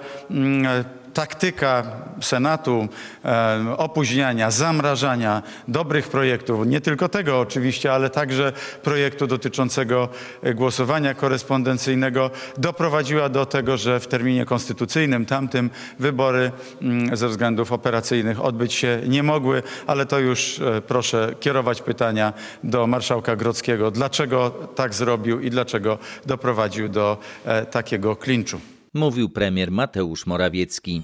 taktyka 1.14 1.82
Senatu 2.20 2.88
e, 3.24 3.76
opóźniania, 3.76 4.50
zamrażania 4.50 5.42
dobrych 5.68 6.08
projektów, 6.08 6.66
nie 6.66 6.80
tylko 6.80 7.08
tego 7.08 7.40
oczywiście, 7.40 7.92
ale 7.92 8.10
także 8.10 8.52
projektu 8.82 9.26
dotyczącego 9.26 10.08
głosowania 10.54 11.14
korespondencyjnego 11.14 12.30
doprowadziła 12.58 13.28
do 13.28 13.46
tego, 13.46 13.76
że 13.76 14.00
w 14.00 14.06
terminie 14.06 14.44
konstytucyjnym 14.44 15.26
tamtym 15.26 15.70
wybory 15.98 16.52
mm, 16.82 17.16
ze 17.16 17.28
względów 17.28 17.72
operacyjnych 17.72 18.44
odbyć 18.44 18.72
się 18.74 19.00
nie 19.06 19.22
mogły, 19.22 19.62
ale 19.86 20.06
to 20.06 20.18
już 20.18 20.60
e, 20.60 20.80
proszę 20.80 21.34
kierować 21.40 21.82
pytania 21.82 22.32
do 22.64 22.86
marszałka 22.86 23.36
Grodzkiego, 23.36 23.90
dlaczego 23.90 24.50
tak 24.50 24.94
zrobił 24.94 25.40
i 25.40 25.50
dlaczego 25.50 25.98
doprowadził 26.26 26.88
do 26.88 27.18
e, 27.44 27.66
takiego 27.66 28.16
klinczu 28.16 28.60
mówił 28.94 29.28
premier 29.28 29.70
Mateusz 29.70 30.26
Morawiecki. 30.26 31.02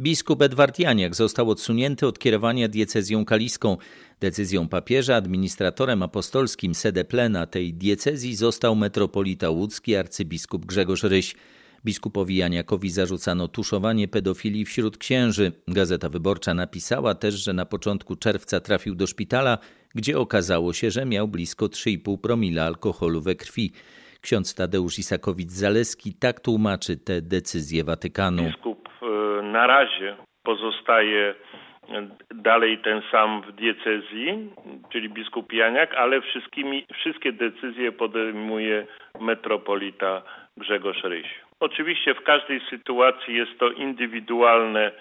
Biskup 0.00 0.42
Edward 0.42 0.78
Janiak 0.78 1.14
został 1.14 1.50
odsunięty 1.50 2.06
od 2.06 2.18
kierowania 2.18 2.68
diecezją 2.68 3.24
kaliską. 3.24 3.76
Decyzją 4.20 4.68
papieża 4.68 5.16
administratorem 5.16 6.02
apostolskim 6.02 6.74
sede 6.74 7.04
plena 7.04 7.46
tej 7.46 7.74
diecezji 7.74 8.36
został 8.36 8.76
metropolita 8.76 9.50
łódzki 9.50 9.96
arcybiskup 9.96 10.66
Grzegorz 10.66 11.02
Ryś. 11.02 11.34
Biskupowi 11.84 12.36
Janiakowi 12.36 12.90
zarzucano 12.90 13.48
tuszowanie 13.48 14.08
pedofilii 14.08 14.64
wśród 14.64 14.98
księży. 14.98 15.52
Gazeta 15.68 16.08
Wyborcza 16.08 16.54
napisała 16.54 17.14
też, 17.14 17.34
że 17.34 17.52
na 17.52 17.66
początku 17.66 18.16
czerwca 18.16 18.60
trafił 18.60 18.94
do 18.94 19.06
szpitala, 19.06 19.58
gdzie 19.94 20.18
okazało 20.18 20.72
się, 20.72 20.90
że 20.90 21.06
miał 21.06 21.28
blisko 21.28 21.66
3,5 21.66 22.18
promila 22.20 22.64
alkoholu 22.64 23.20
we 23.20 23.34
krwi. 23.34 23.72
Ksiądz 24.26 24.54
Tadeusz 24.54 24.98
Isakowicz-Zaleski 24.98 26.08
tak 26.20 26.40
tłumaczy 26.40 26.92
te 27.06 27.14
decyzje 27.22 27.84
Watykanu. 27.84 28.42
Biskup 28.42 28.88
e, 28.88 29.42
na 29.42 29.66
razie 29.66 30.16
pozostaje 30.42 31.34
e, 31.34 31.34
dalej 32.34 32.78
ten 32.78 33.02
sam 33.10 33.42
w 33.42 33.52
diecezji, 33.52 34.50
czyli 34.92 35.08
biskup 35.08 35.52
Janiak, 35.52 35.94
ale 35.94 36.20
wszystkie 37.00 37.32
decyzje 37.32 37.92
podejmuje 37.92 38.86
metropolita 39.20 40.22
Grzegorz 40.56 41.02
Ryś. 41.04 41.28
Oczywiście 41.60 42.14
w 42.14 42.22
każdej 42.22 42.60
sytuacji 42.70 43.34
jest 43.34 43.58
to 43.58 43.70
indywidualne 43.70 44.92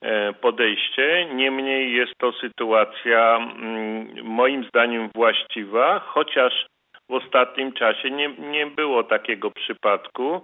e, 0.00 0.32
podejście, 0.32 1.26
niemniej 1.34 1.92
jest 1.96 2.12
to 2.18 2.32
sytuacja 2.32 3.36
mm, 3.36 4.24
moim 4.24 4.64
zdaniem 4.64 5.08
właściwa, 5.14 5.98
chociaż 5.98 6.71
w 7.12 7.14
ostatnim 7.14 7.72
czasie 7.72 8.10
nie, 8.10 8.36
nie 8.38 8.66
było 8.66 9.04
takiego 9.04 9.50
przypadku. 9.50 10.40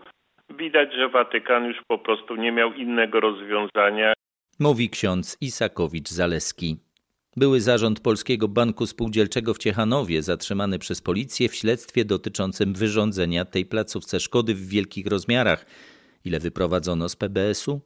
Widać, 0.58 0.94
że 0.94 1.08
Watykan 1.08 1.64
już 1.64 1.76
po 1.88 1.98
prostu 1.98 2.36
nie 2.36 2.52
miał 2.52 2.72
innego 2.72 3.20
rozwiązania. 3.20 4.12
Mówi 4.58 4.90
ksiądz 4.90 5.36
Isakowicz-Zaleski. 5.40 6.76
Były 7.36 7.60
zarząd 7.60 8.00
Polskiego 8.00 8.48
Banku 8.48 8.86
Spółdzielczego 8.86 9.54
w 9.54 9.58
Ciechanowie 9.58 10.22
zatrzymany 10.22 10.78
przez 10.78 11.02
policję 11.02 11.48
w 11.48 11.54
śledztwie 11.54 12.04
dotyczącym 12.04 12.74
wyrządzenia 12.74 13.44
tej 13.44 13.66
placówce 13.66 14.20
szkody 14.20 14.54
w 14.54 14.68
wielkich 14.68 15.06
rozmiarach. 15.06 15.66
Ile 16.24 16.38
wyprowadzono 16.38 17.08
z 17.08 17.16
PBS-u? 17.16 17.80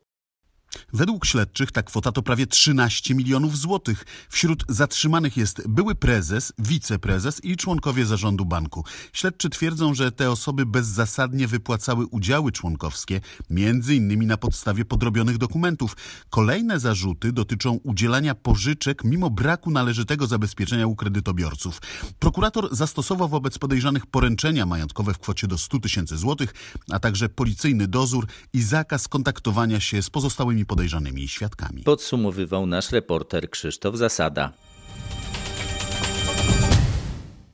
Według 0.92 1.26
śledczych 1.26 1.72
ta 1.72 1.82
kwota 1.82 2.12
to 2.12 2.22
prawie 2.22 2.46
13 2.46 3.14
milionów 3.14 3.58
złotych. 3.58 4.04
Wśród 4.28 4.64
zatrzymanych 4.68 5.37
jest 5.37 5.68
były 5.68 5.94
prezes, 5.94 6.52
wiceprezes 6.58 7.44
i 7.44 7.56
członkowie 7.56 8.06
zarządu 8.06 8.44
banku. 8.44 8.85
Śledczy 9.12 9.50
twierdzą, 9.50 9.94
że 9.94 10.12
te 10.12 10.30
osoby 10.30 10.66
bezzasadnie 10.66 11.48
wypłacały 11.48 12.06
udziały 12.06 12.52
członkowskie, 12.52 13.20
między 13.50 13.94
innymi 13.94 14.26
na 14.26 14.37
podstawie 14.37 14.85
podrobionych 14.85 15.38
dokumentów. 15.38 15.96
Kolejne 16.30 16.80
zarzuty 16.80 17.32
dotyczą 17.32 17.72
udzielania 17.72 18.35
pożyczek 18.35 19.04
mimo 19.04 19.30
braku 19.30 19.70
należytego 19.70 20.26
zabezpieczenia 20.26 20.87
u 20.87 20.96
kredytobiorców. 20.96 21.80
Prokurator 22.18 22.76
zastosował 22.76 23.28
wobec 23.28 23.58
podejrzanych 23.58 24.06
poręczenia 24.06 24.66
majątkowe 24.66 25.14
w 25.14 25.18
kwocie 25.18 25.46
do 25.46 25.58
100 25.58 25.78
tysięcy 25.78 26.16
złotych, 26.16 26.54
a 26.90 26.98
także 26.98 27.28
policyjny 27.28 27.88
dozór 27.88 28.26
i 28.52 28.62
zakaz 28.62 29.08
kontaktowania 29.08 29.80
się 29.80 30.02
z 30.02 30.11
pozostałymi 30.11 30.62
podejrzanymi 30.66 31.29
świadkami. 31.29 31.83
Podsumowywał 31.83 32.66
nasz 32.66 32.92
reporter 32.92 33.51
Krzysztof 33.51 33.96
Zasada. 33.96 34.53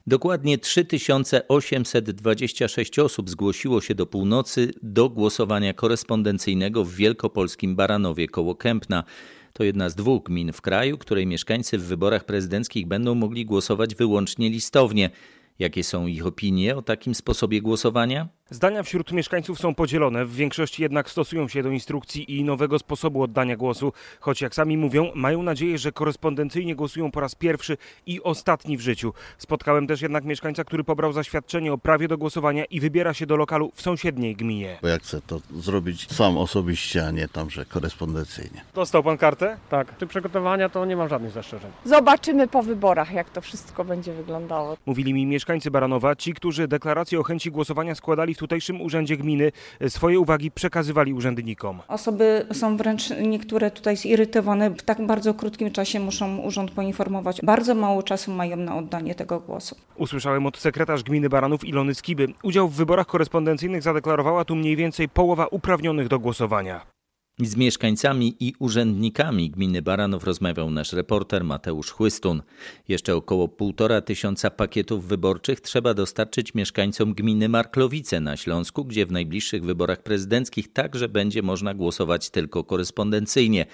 Dokładnie 0.09 0.59
3826 0.59 2.99
osób 2.99 3.31
zgłosiło 3.31 3.81
się 3.81 3.95
do 3.95 4.07
północy 4.07 4.73
do 4.83 5.11
głosowania 5.11 5.75
korespondencyjnego 5.75 6.85
w 6.85 6.95
wielkopolskim 6.95 7.77
Baranowie 7.77 8.29
koło 8.29 8.55
Kępna. 8.55 9.05
To 9.53 9.65
jedna 9.65 9.91
z 9.91 9.95
dwóch 9.95 10.23
gmin 10.23 10.53
w 10.53 10.61
kraju, 10.61 10.99
której 10.99 11.27
mieszkańcy 11.27 11.79
w 11.79 11.83
wyborach 11.83 12.25
prezydenckich 12.25 12.87
będą 12.87 13.15
mogli 13.15 13.47
głosować 13.47 13.95
wyłącznie 13.95 14.51
listownie. 14.51 15.11
Jakie 15.59 15.85
są 15.85 16.07
ich 16.07 16.27
opinie 16.27 16.77
o 16.77 16.83
takim 16.83 17.15
sposobie 17.15 17.63
głosowania? 17.63 18.29
Zdania 18.51 18.83
wśród 18.83 19.13
mieszkańców 19.13 19.59
są 19.59 19.75
podzielone, 19.75 20.25
w 20.25 20.35
większości 20.35 20.83
jednak 20.83 21.11
stosują 21.11 21.49
się 21.49 21.63
do 21.63 21.71
instrukcji 21.71 22.39
i 22.39 22.45
nowego 22.45 22.79
sposobu 22.79 23.23
oddania 23.23 23.57
głosu, 23.57 23.93
choć 24.21 24.41
jak 24.41 24.55
sami 24.55 24.77
mówią, 24.77 25.11
mają 25.15 25.43
nadzieję, 25.43 25.79
że 25.79 25.93
korespondencyjnie 25.93 26.77
głosują 26.77 27.11
po 27.11 27.21
raz 27.21 27.35
pierwszy 27.35 27.77
i 28.07 28.23
ostatni 28.23 28.77
w 28.77 28.81
życiu. 28.81 29.13
Spotkałem 29.39 29.87
też 29.87 30.03
jednak 30.03 30.25
mieszkańca, 30.25 30.65
który 30.65 30.85
pobrał 30.85 31.13
zaświadczenie 31.13 31.73
o 31.73 31.79
prawie 31.79 32.09
do 32.09 32.19
głosowania 32.19 32.65
i 32.65 32.81
wybiera 32.81 33.15
się 33.15 33.27
do 33.27 33.37
lokalu 33.37 33.73
w 33.75 33.83
sąsiedniej 33.83 34.37
gminie. 34.37 34.79
Bo 34.83 34.89
ja 34.89 34.99
chcę 34.99 35.21
to 35.21 35.41
zrobić 35.57 36.11
sam 36.11 36.39
osobiście, 36.39 37.07
a 37.07 37.11
nie 37.11 37.29
tam, 37.29 37.51
że 37.51 37.65
korespondencyjnie. 37.65 38.65
Dostał 38.75 39.03
pan 39.03 39.19
kartę? 39.19 39.57
Tak. 39.71 39.99
Czy 39.99 40.07
przygotowania 40.07 40.69
to 40.69 40.85
nie 40.85 40.97
mam 40.97 41.09
żadnych 41.09 41.33
zastrzeżeń. 41.33 41.71
Zobaczymy 41.85 42.49
po 42.49 42.63
wyborach, 42.63 43.13
jak 43.13 43.31
to 43.31 43.41
wszystko 43.41 43.85
będzie 43.85 44.13
wyglądało. 44.13 44.77
Mówili 44.87 45.15
mi 45.15 45.27
mieszkańcy 45.27 45.71
Baranowa, 45.71 46.17
ci, 46.17 46.35
którzy 46.35 46.69
deklarację 46.69 47.21
o 47.21 47.23
chęci 47.23 47.51
głosowania 47.51 47.95
składali 47.95 48.35
w 48.35 48.38
tutejszym 48.39 48.81
urzędzie 48.81 49.17
gminy, 49.17 49.53
swoje 49.89 50.21
uwagi 50.21 50.51
przekazywali 50.51 51.13
urzędnikom. 51.13 51.81
Osoby 51.89 52.47
są 52.53 52.77
wręcz 52.77 53.11
niektóre 53.23 53.71
tutaj 53.71 53.97
zirytowane. 53.97 54.71
W 54.71 54.83
tak 54.83 55.07
bardzo 55.07 55.35
krótkim 55.35 55.71
czasie 55.71 56.01
muszą 56.01 56.39
urząd 56.39 56.71
poinformować. 56.71 57.41
Bardzo 57.43 57.75
mało 57.75 58.03
czasu 58.03 58.33
mają 58.33 58.57
na 58.57 58.77
oddanie 58.77 59.15
tego 59.15 59.41
głosu. 59.41 59.77
Usłyszałem 59.97 60.47
od 60.47 60.59
sekretarz 60.59 61.03
gminy 61.03 61.29
Baranów 61.29 61.65
Ilony 61.65 61.95
Skiby. 61.95 62.27
Udział 62.43 62.69
w 62.69 62.75
wyborach 62.75 63.07
korespondencyjnych 63.07 63.83
zadeklarowała 63.83 64.45
tu 64.45 64.57
mniej 64.57 64.77
więcej 64.77 65.09
połowa 65.09 65.47
uprawnionych 65.47 66.09
do 66.09 66.19
głosowania. 66.19 66.98
Z 67.43 67.57
mieszkańcami 67.57 68.37
i 68.41 68.53
urzędnikami 68.59 69.51
gminy 69.51 69.83
Baranów 69.83 70.25
rozmawiał 70.25 70.71
nasz 70.71 70.93
reporter 70.93 71.45
Mateusz 71.45 71.91
Chłystun. 71.91 72.43
Jeszcze 72.89 73.17
około 73.17 73.49
półtora 73.49 74.01
tysiąca 74.01 74.51
pakietów 74.51 75.07
wyborczych 75.07 75.61
trzeba 75.61 75.95
dostarczyć 75.95 76.55
mieszkańcom 76.55 77.15
gminy 77.15 77.49
Marklowice 77.49 78.21
na 78.21 78.37
Śląsku, 78.37 78.85
gdzie 78.85 79.07
w 79.07 79.13
najbliższych 79.13 79.65
wyborach 79.65 80.03
prezydenckich 80.03 80.73
także 80.73 81.09
będzie 81.09 81.43
można 81.43 81.75
głosować 81.75 82.31
tylko 82.31 82.65
korespondencyjnie. 82.65 83.67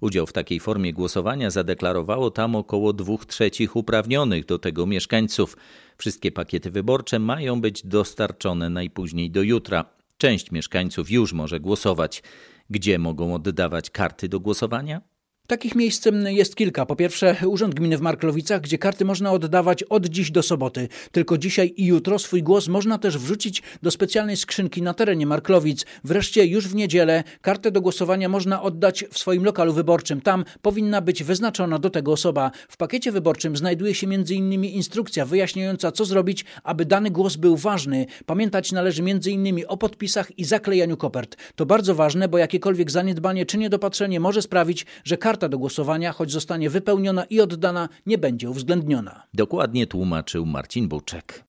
Udział 0.00 0.26
w 0.26 0.32
takiej 0.32 0.60
formie 0.60 0.92
głosowania 0.92 1.50
zadeklarowało 1.50 2.30
tam 2.30 2.56
około 2.56 2.92
dwóch 2.92 3.26
trzecich 3.26 3.76
uprawnionych 3.76 4.44
do 4.44 4.58
tego 4.58 4.86
mieszkańców. 4.86 5.56
Wszystkie 5.98 6.32
pakiety 6.32 6.70
wyborcze 6.70 7.18
mają 7.18 7.60
być 7.60 7.86
dostarczone 7.86 8.70
najpóźniej 8.70 9.30
do 9.30 9.42
jutra. 9.42 9.84
Część 10.18 10.50
mieszkańców 10.50 11.10
już 11.10 11.32
może 11.32 11.60
głosować. 11.60 12.22
Gdzie 12.70 12.98
mogą 12.98 13.34
oddawać 13.34 13.90
karty 13.90 14.28
do 14.28 14.40
głosowania? 14.40 15.09
Takich 15.50 15.74
miejsc 15.74 16.04
jest 16.24 16.56
kilka. 16.56 16.86
Po 16.86 16.96
pierwsze, 16.96 17.36
Urząd 17.46 17.74
Gminy 17.74 17.98
w 17.98 18.00
Marklowicach, 18.00 18.60
gdzie 18.60 18.78
karty 18.78 19.04
można 19.04 19.32
oddawać 19.32 19.82
od 19.82 20.06
dziś 20.06 20.30
do 20.30 20.42
soboty. 20.42 20.88
Tylko 21.12 21.38
dzisiaj 21.38 21.74
i 21.76 21.86
jutro 21.86 22.18
swój 22.18 22.42
głos 22.42 22.68
można 22.68 22.98
też 22.98 23.18
wrzucić 23.18 23.62
do 23.82 23.90
specjalnej 23.90 24.36
skrzynki 24.36 24.82
na 24.82 24.94
terenie 24.94 25.26
Marklowic. 25.26 25.86
Wreszcie 26.04 26.46
już 26.46 26.68
w 26.68 26.74
niedzielę 26.74 27.24
kartę 27.40 27.70
do 27.70 27.80
głosowania 27.80 28.28
można 28.28 28.62
oddać 28.62 29.04
w 29.12 29.18
swoim 29.18 29.44
lokalu 29.44 29.72
wyborczym. 29.72 30.20
Tam 30.20 30.44
powinna 30.62 31.00
być 31.00 31.24
wyznaczona 31.24 31.78
do 31.78 31.90
tego 31.90 32.12
osoba. 32.12 32.50
W 32.68 32.76
pakiecie 32.76 33.12
wyborczym 33.12 33.56
znajduje 33.56 33.94
się 33.94 34.06
m.in. 34.06 34.64
instrukcja 34.64 35.26
wyjaśniająca, 35.26 35.92
co 35.92 36.04
zrobić, 36.04 36.44
aby 36.64 36.84
dany 36.84 37.10
głos 37.10 37.36
był 37.36 37.56
ważny. 37.56 38.06
Pamiętać 38.26 38.72
należy 38.72 39.02
m.in. 39.02 39.64
o 39.68 39.76
podpisach 39.76 40.38
i 40.38 40.44
zaklejaniu 40.44 40.96
kopert. 40.96 41.36
To 41.54 41.66
bardzo 41.66 41.94
ważne, 41.94 42.28
bo 42.28 42.38
jakiekolwiek 42.38 42.90
zaniedbanie 42.90 43.46
czy 43.46 43.58
niedopatrzenie 43.58 44.20
może 44.20 44.42
sprawić, 44.42 44.86
że 45.04 45.16
karta 45.16 45.39
karta 45.40 45.48
do 45.48 45.58
głosowania, 45.58 46.12
choć 46.12 46.32
zostanie 46.32 46.70
wypełniona 46.70 47.24
i 47.24 47.40
oddana, 47.40 47.88
nie 48.06 48.18
będzie 48.18 48.50
uwzględniona. 48.50 49.22
Dokładnie 49.34 49.86
tłumaczył 49.86 50.46
Marcin 50.46 50.88
Buczek. 50.88 51.44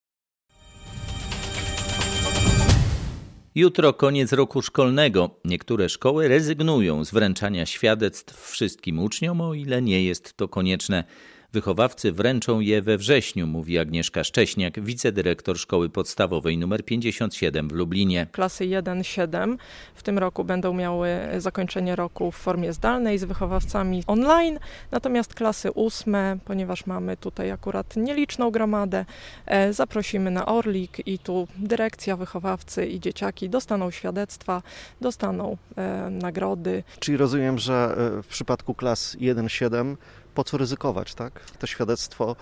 Jutro 3.55 3.93
koniec 3.93 4.33
roku 4.33 4.61
szkolnego. 4.61 5.29
Niektóre 5.45 5.89
szkoły 5.89 6.27
rezygnują 6.27 7.05
z 7.05 7.11
wręczania 7.11 7.65
świadectw 7.65 8.51
wszystkim 8.51 8.99
uczniom, 8.99 9.41
o 9.41 9.53
ile 9.53 9.81
nie 9.81 10.03
jest 10.03 10.33
to 10.33 10.47
konieczne. 10.47 11.03
Wychowawcy 11.53 12.11
wręczą 12.11 12.59
je 12.59 12.81
we 12.81 12.97
wrześniu, 12.97 13.47
mówi 13.47 13.79
Agnieszka 13.79 14.23
Szcześniak, 14.23 14.79
wicedyrektor 14.79 15.59
Szkoły 15.59 15.89
Podstawowej 15.89 16.55
nr 16.55 16.85
57 16.85 17.69
w 17.69 17.71
Lublinie. 17.71 18.27
Klasy 18.31 18.65
1-7 18.65 19.57
w 19.95 20.03
tym 20.03 20.17
roku 20.17 20.43
będą 20.43 20.73
miały 20.73 21.09
zakończenie 21.37 21.95
roku 21.95 22.31
w 22.31 22.35
formie 22.35 22.73
zdalnej 22.73 23.17
z 23.17 23.23
wychowawcami 23.23 24.03
online, 24.07 24.59
natomiast 24.91 25.33
klasy 25.33 25.73
8, 25.73 26.15
ponieważ 26.45 26.85
mamy 26.85 27.17
tutaj 27.17 27.51
akurat 27.51 27.95
nieliczną 27.95 28.51
gromadę, 28.51 29.05
e, 29.45 29.73
zaprosimy 29.73 30.31
na 30.31 30.45
Orlik 30.45 31.07
i 31.07 31.19
tu 31.19 31.47
dyrekcja, 31.57 32.17
wychowawcy 32.17 32.85
i 32.85 32.99
dzieciaki 32.99 33.49
dostaną 33.49 33.91
świadectwa, 33.91 34.61
dostaną 35.01 35.57
e, 35.77 36.09
nagrody. 36.09 36.83
Czyli 36.99 37.17
rozumiem, 37.17 37.59
że 37.59 37.95
e, 38.19 38.23
w 38.23 38.27
przypadku 38.27 38.73
klas 38.73 39.17
1-7 39.19 39.95
po 40.35 40.43
co 40.43 40.57
ryzykować, 40.57 41.15
tak? 41.15 41.39
To 41.59 41.67
świadectwo 41.67 42.35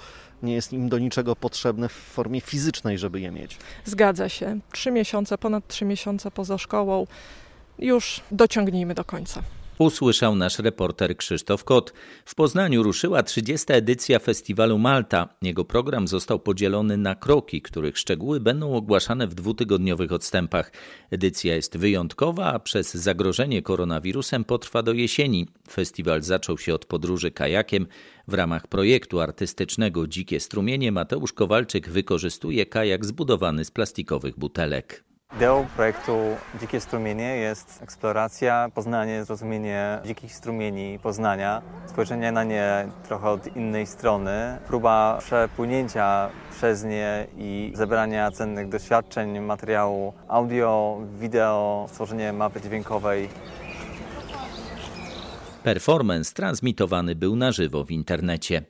nie 0.43 0.54
jest 0.54 0.73
im 0.73 0.89
do 0.89 0.99
niczego 0.99 1.36
potrzebne 1.36 1.89
w 1.89 1.93
formie 1.93 2.41
fizycznej, 2.41 2.97
żeby 2.97 3.19
je 3.19 3.32
mieć. 3.32 3.58
Zgadza 3.86 4.30
się. 4.30 4.60
Trzy 4.71 4.91
miesiące, 4.91 5.38
ponad 5.38 5.67
trzy 5.67 5.86
miesiące 5.86 6.32
poza 6.32 6.58
szkołą 6.58 7.08
już 7.80 8.21
dociągnijmy 8.32 8.93
do 8.93 9.04
końca 9.04 9.41
usłyszał 9.80 10.36
nasz 10.36 10.60
reporter 10.60 11.18
Krzysztof 11.18 11.63
Kot. 11.63 11.94
W 12.26 12.36
Poznaniu 12.36 12.84
ruszyła 12.84 13.24
30. 13.24 13.65
edycja 13.74 14.20
festiwalu 14.20 14.78
Malta. 14.78 15.30
Jego 15.42 15.65
program 15.65 16.08
został 16.08 16.39
podzielony 16.39 16.98
na 16.98 17.15
kroki, 17.15 17.62
których 17.62 17.98
szczegóły 17.98 18.39
będą 18.39 18.74
ogłaszane 18.74 19.28
w 19.28 19.36
dwutygodniowych 19.36 20.12
odstępach. 20.12 20.72
Edycja 21.12 21.56
jest 21.56 21.78
wyjątkowa, 21.78 22.46
a 22.46 22.60
przez 22.60 22.94
zagrożenie 22.94 23.62
koronawirusem 23.62 24.44
potrwa 24.44 24.84
do 24.84 24.94
jesieni. 24.94 25.48
Festiwal 25.72 26.22
zaczął 26.22 26.58
się 26.58 26.74
od 26.74 26.86
podróży 26.86 27.32
kajakiem. 27.32 27.88
W 28.28 28.34
ramach 28.34 28.68
projektu 28.68 29.20
artystycznego 29.20 30.08
Dzikie 30.08 30.39
Strumienie 30.39 30.92
Mateusz 30.92 31.34
Kowalczyk 31.34 31.89
wykorzystuje 31.89 32.65
kajak 32.65 33.06
zbudowany 33.06 33.65
z 33.65 33.72
plastikowych 33.72 34.39
butelek. 34.39 35.09
Ideą 35.36 35.68
projektu 35.76 36.18
Dzikie 36.60 36.80
Strumienie 36.80 37.38
jest 37.38 37.80
eksploracja, 37.84 38.70
poznanie, 38.76 39.26
zrozumienie 39.26 40.00
dzikich 40.06 40.36
strumieni 40.36 41.00
Poznania, 41.00 41.62
spojrzenie 41.86 42.32
na 42.32 42.44
nie 42.44 42.88
trochę 43.08 43.30
od 43.30 43.56
innej 43.56 43.88
strony, 43.88 44.58
próba 44.68 45.18
przepłynięcia 45.22 46.30
przez 46.52 46.84
nie 46.84 47.28
i 47.38 47.72
zebrania 47.76 48.32
cennych 48.32 48.70
doświadczeń, 48.70 49.39
materiału 49.39 50.13
audio, 50.28 50.98
wideo, 51.20 51.86
stworzenie 51.89 52.34
mapy 52.34 52.62
dźwiękowej. 52.62 53.30
Performance 55.63 56.34
transmitowany 56.34 57.15
był 57.15 57.36
na 57.36 57.52
żywo 57.52 57.84
w 57.84 57.92
internecie. 57.92 58.62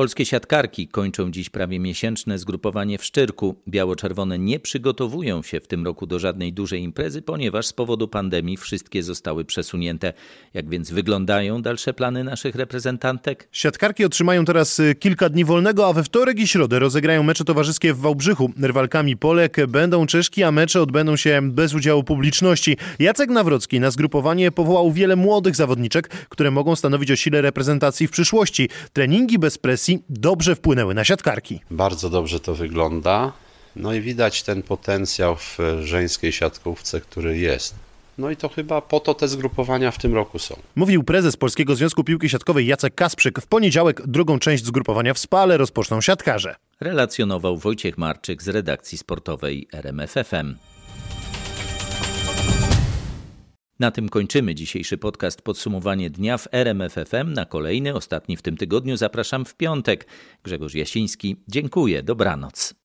Polskie 0.00 0.26
siatkarki 0.26 0.88
kończą 0.88 1.30
dziś 1.30 1.50
prawie 1.50 1.80
miesięczne 1.80 2.38
zgrupowanie 2.38 2.98
w 2.98 3.04
Szczyrku. 3.04 3.56
Biało-czerwone 3.68 4.38
nie 4.38 4.60
przygotowują 4.60 5.42
się 5.42 5.60
w 5.60 5.66
tym 5.66 5.84
roku 5.84 6.06
do 6.06 6.18
żadnej 6.18 6.52
dużej 6.52 6.82
imprezy, 6.82 7.22
ponieważ 7.22 7.66
z 7.66 7.72
powodu 7.72 8.08
pandemii 8.08 8.56
wszystkie 8.56 9.02
zostały 9.02 9.44
przesunięte. 9.44 10.12
Jak 10.54 10.68
więc 10.68 10.90
wyglądają 10.90 11.62
dalsze 11.62 11.94
plany 11.94 12.24
naszych 12.24 12.54
reprezentantek? 12.54 13.48
Siatkarki 13.52 14.04
otrzymają 14.04 14.44
teraz 14.44 14.80
y, 14.80 14.94
kilka 14.94 15.28
dni 15.28 15.44
wolnego, 15.44 15.86
a 15.86 15.92
we 15.92 16.04
wtorek 16.04 16.38
i 16.38 16.48
środę 16.48 16.78
rozegrają 16.78 17.22
mecze 17.22 17.44
towarzyskie 17.44 17.94
w 17.94 17.98
Wałbrzychu. 17.98 18.52
Rywalkami 18.60 19.16
Polek 19.16 19.66
będą 19.66 20.06
Czeszki, 20.06 20.42
a 20.42 20.52
mecze 20.52 20.82
odbędą 20.82 21.16
się 21.16 21.40
bez 21.42 21.74
udziału 21.74 22.04
publiczności. 22.04 22.76
Jacek 22.98 23.30
Nawrocki 23.30 23.80
na 23.80 23.90
zgrupowanie 23.90 24.52
powołał 24.52 24.92
wiele 24.92 25.16
młodych 25.16 25.56
zawodniczek, 25.56 26.08
które 26.08 26.50
mogą 26.50 26.76
stanowić 26.76 27.10
o 27.10 27.16
sile 27.16 27.40
reprezentacji 27.40 28.06
w 28.06 28.10
przyszłości. 28.10 28.68
Treningi 28.92 29.38
bez 29.38 29.58
presji 29.58 29.89
dobrze 30.08 30.56
wpłynęły 30.56 30.94
na 30.94 31.04
siatkarki. 31.04 31.60
Bardzo 31.70 32.10
dobrze 32.10 32.40
to 32.40 32.54
wygląda. 32.54 33.32
No 33.76 33.94
i 33.94 34.00
widać 34.00 34.42
ten 34.42 34.62
potencjał 34.62 35.36
w 35.36 35.58
żeńskiej 35.82 36.32
siatkówce, 36.32 37.00
który 37.00 37.38
jest. 37.38 37.74
No 38.18 38.30
i 38.30 38.36
to 38.36 38.48
chyba 38.48 38.80
po 38.80 39.00
to 39.00 39.14
te 39.14 39.28
zgrupowania 39.28 39.90
w 39.90 39.98
tym 39.98 40.14
roku 40.14 40.38
są. 40.38 40.56
Mówił 40.76 41.04
prezes 41.04 41.36
Polskiego 41.36 41.74
Związku 41.74 42.04
Piłki 42.04 42.28
Siatkowej 42.28 42.66
Jacek 42.66 42.94
Kasprzyk. 42.94 43.40
W 43.40 43.46
poniedziałek 43.46 44.06
drugą 44.06 44.38
część 44.38 44.64
zgrupowania 44.64 45.14
w 45.14 45.18
Spale 45.18 45.56
rozpoczną 45.56 46.00
siatkarze. 46.00 46.54
Relacjonował 46.80 47.56
Wojciech 47.56 47.98
Marczyk 47.98 48.42
z 48.42 48.48
redakcji 48.48 48.98
sportowej 48.98 49.68
RMFFM. 49.72 50.54
Na 53.80 53.90
tym 53.90 54.08
kończymy 54.08 54.54
dzisiejszy 54.54 54.98
podcast 54.98 55.42
Podsumowanie 55.42 56.10
dnia 56.10 56.38
w 56.38 56.48
RMFFM. 56.52 57.32
Na 57.32 57.44
kolejny, 57.44 57.94
ostatni 57.94 58.36
w 58.36 58.42
tym 58.42 58.56
tygodniu 58.56 58.96
zapraszam 58.96 59.44
w 59.44 59.54
piątek. 59.54 60.06
Grzegorz 60.44 60.74
Jasiński, 60.74 61.36
dziękuję, 61.48 62.02
dobranoc. 62.02 62.74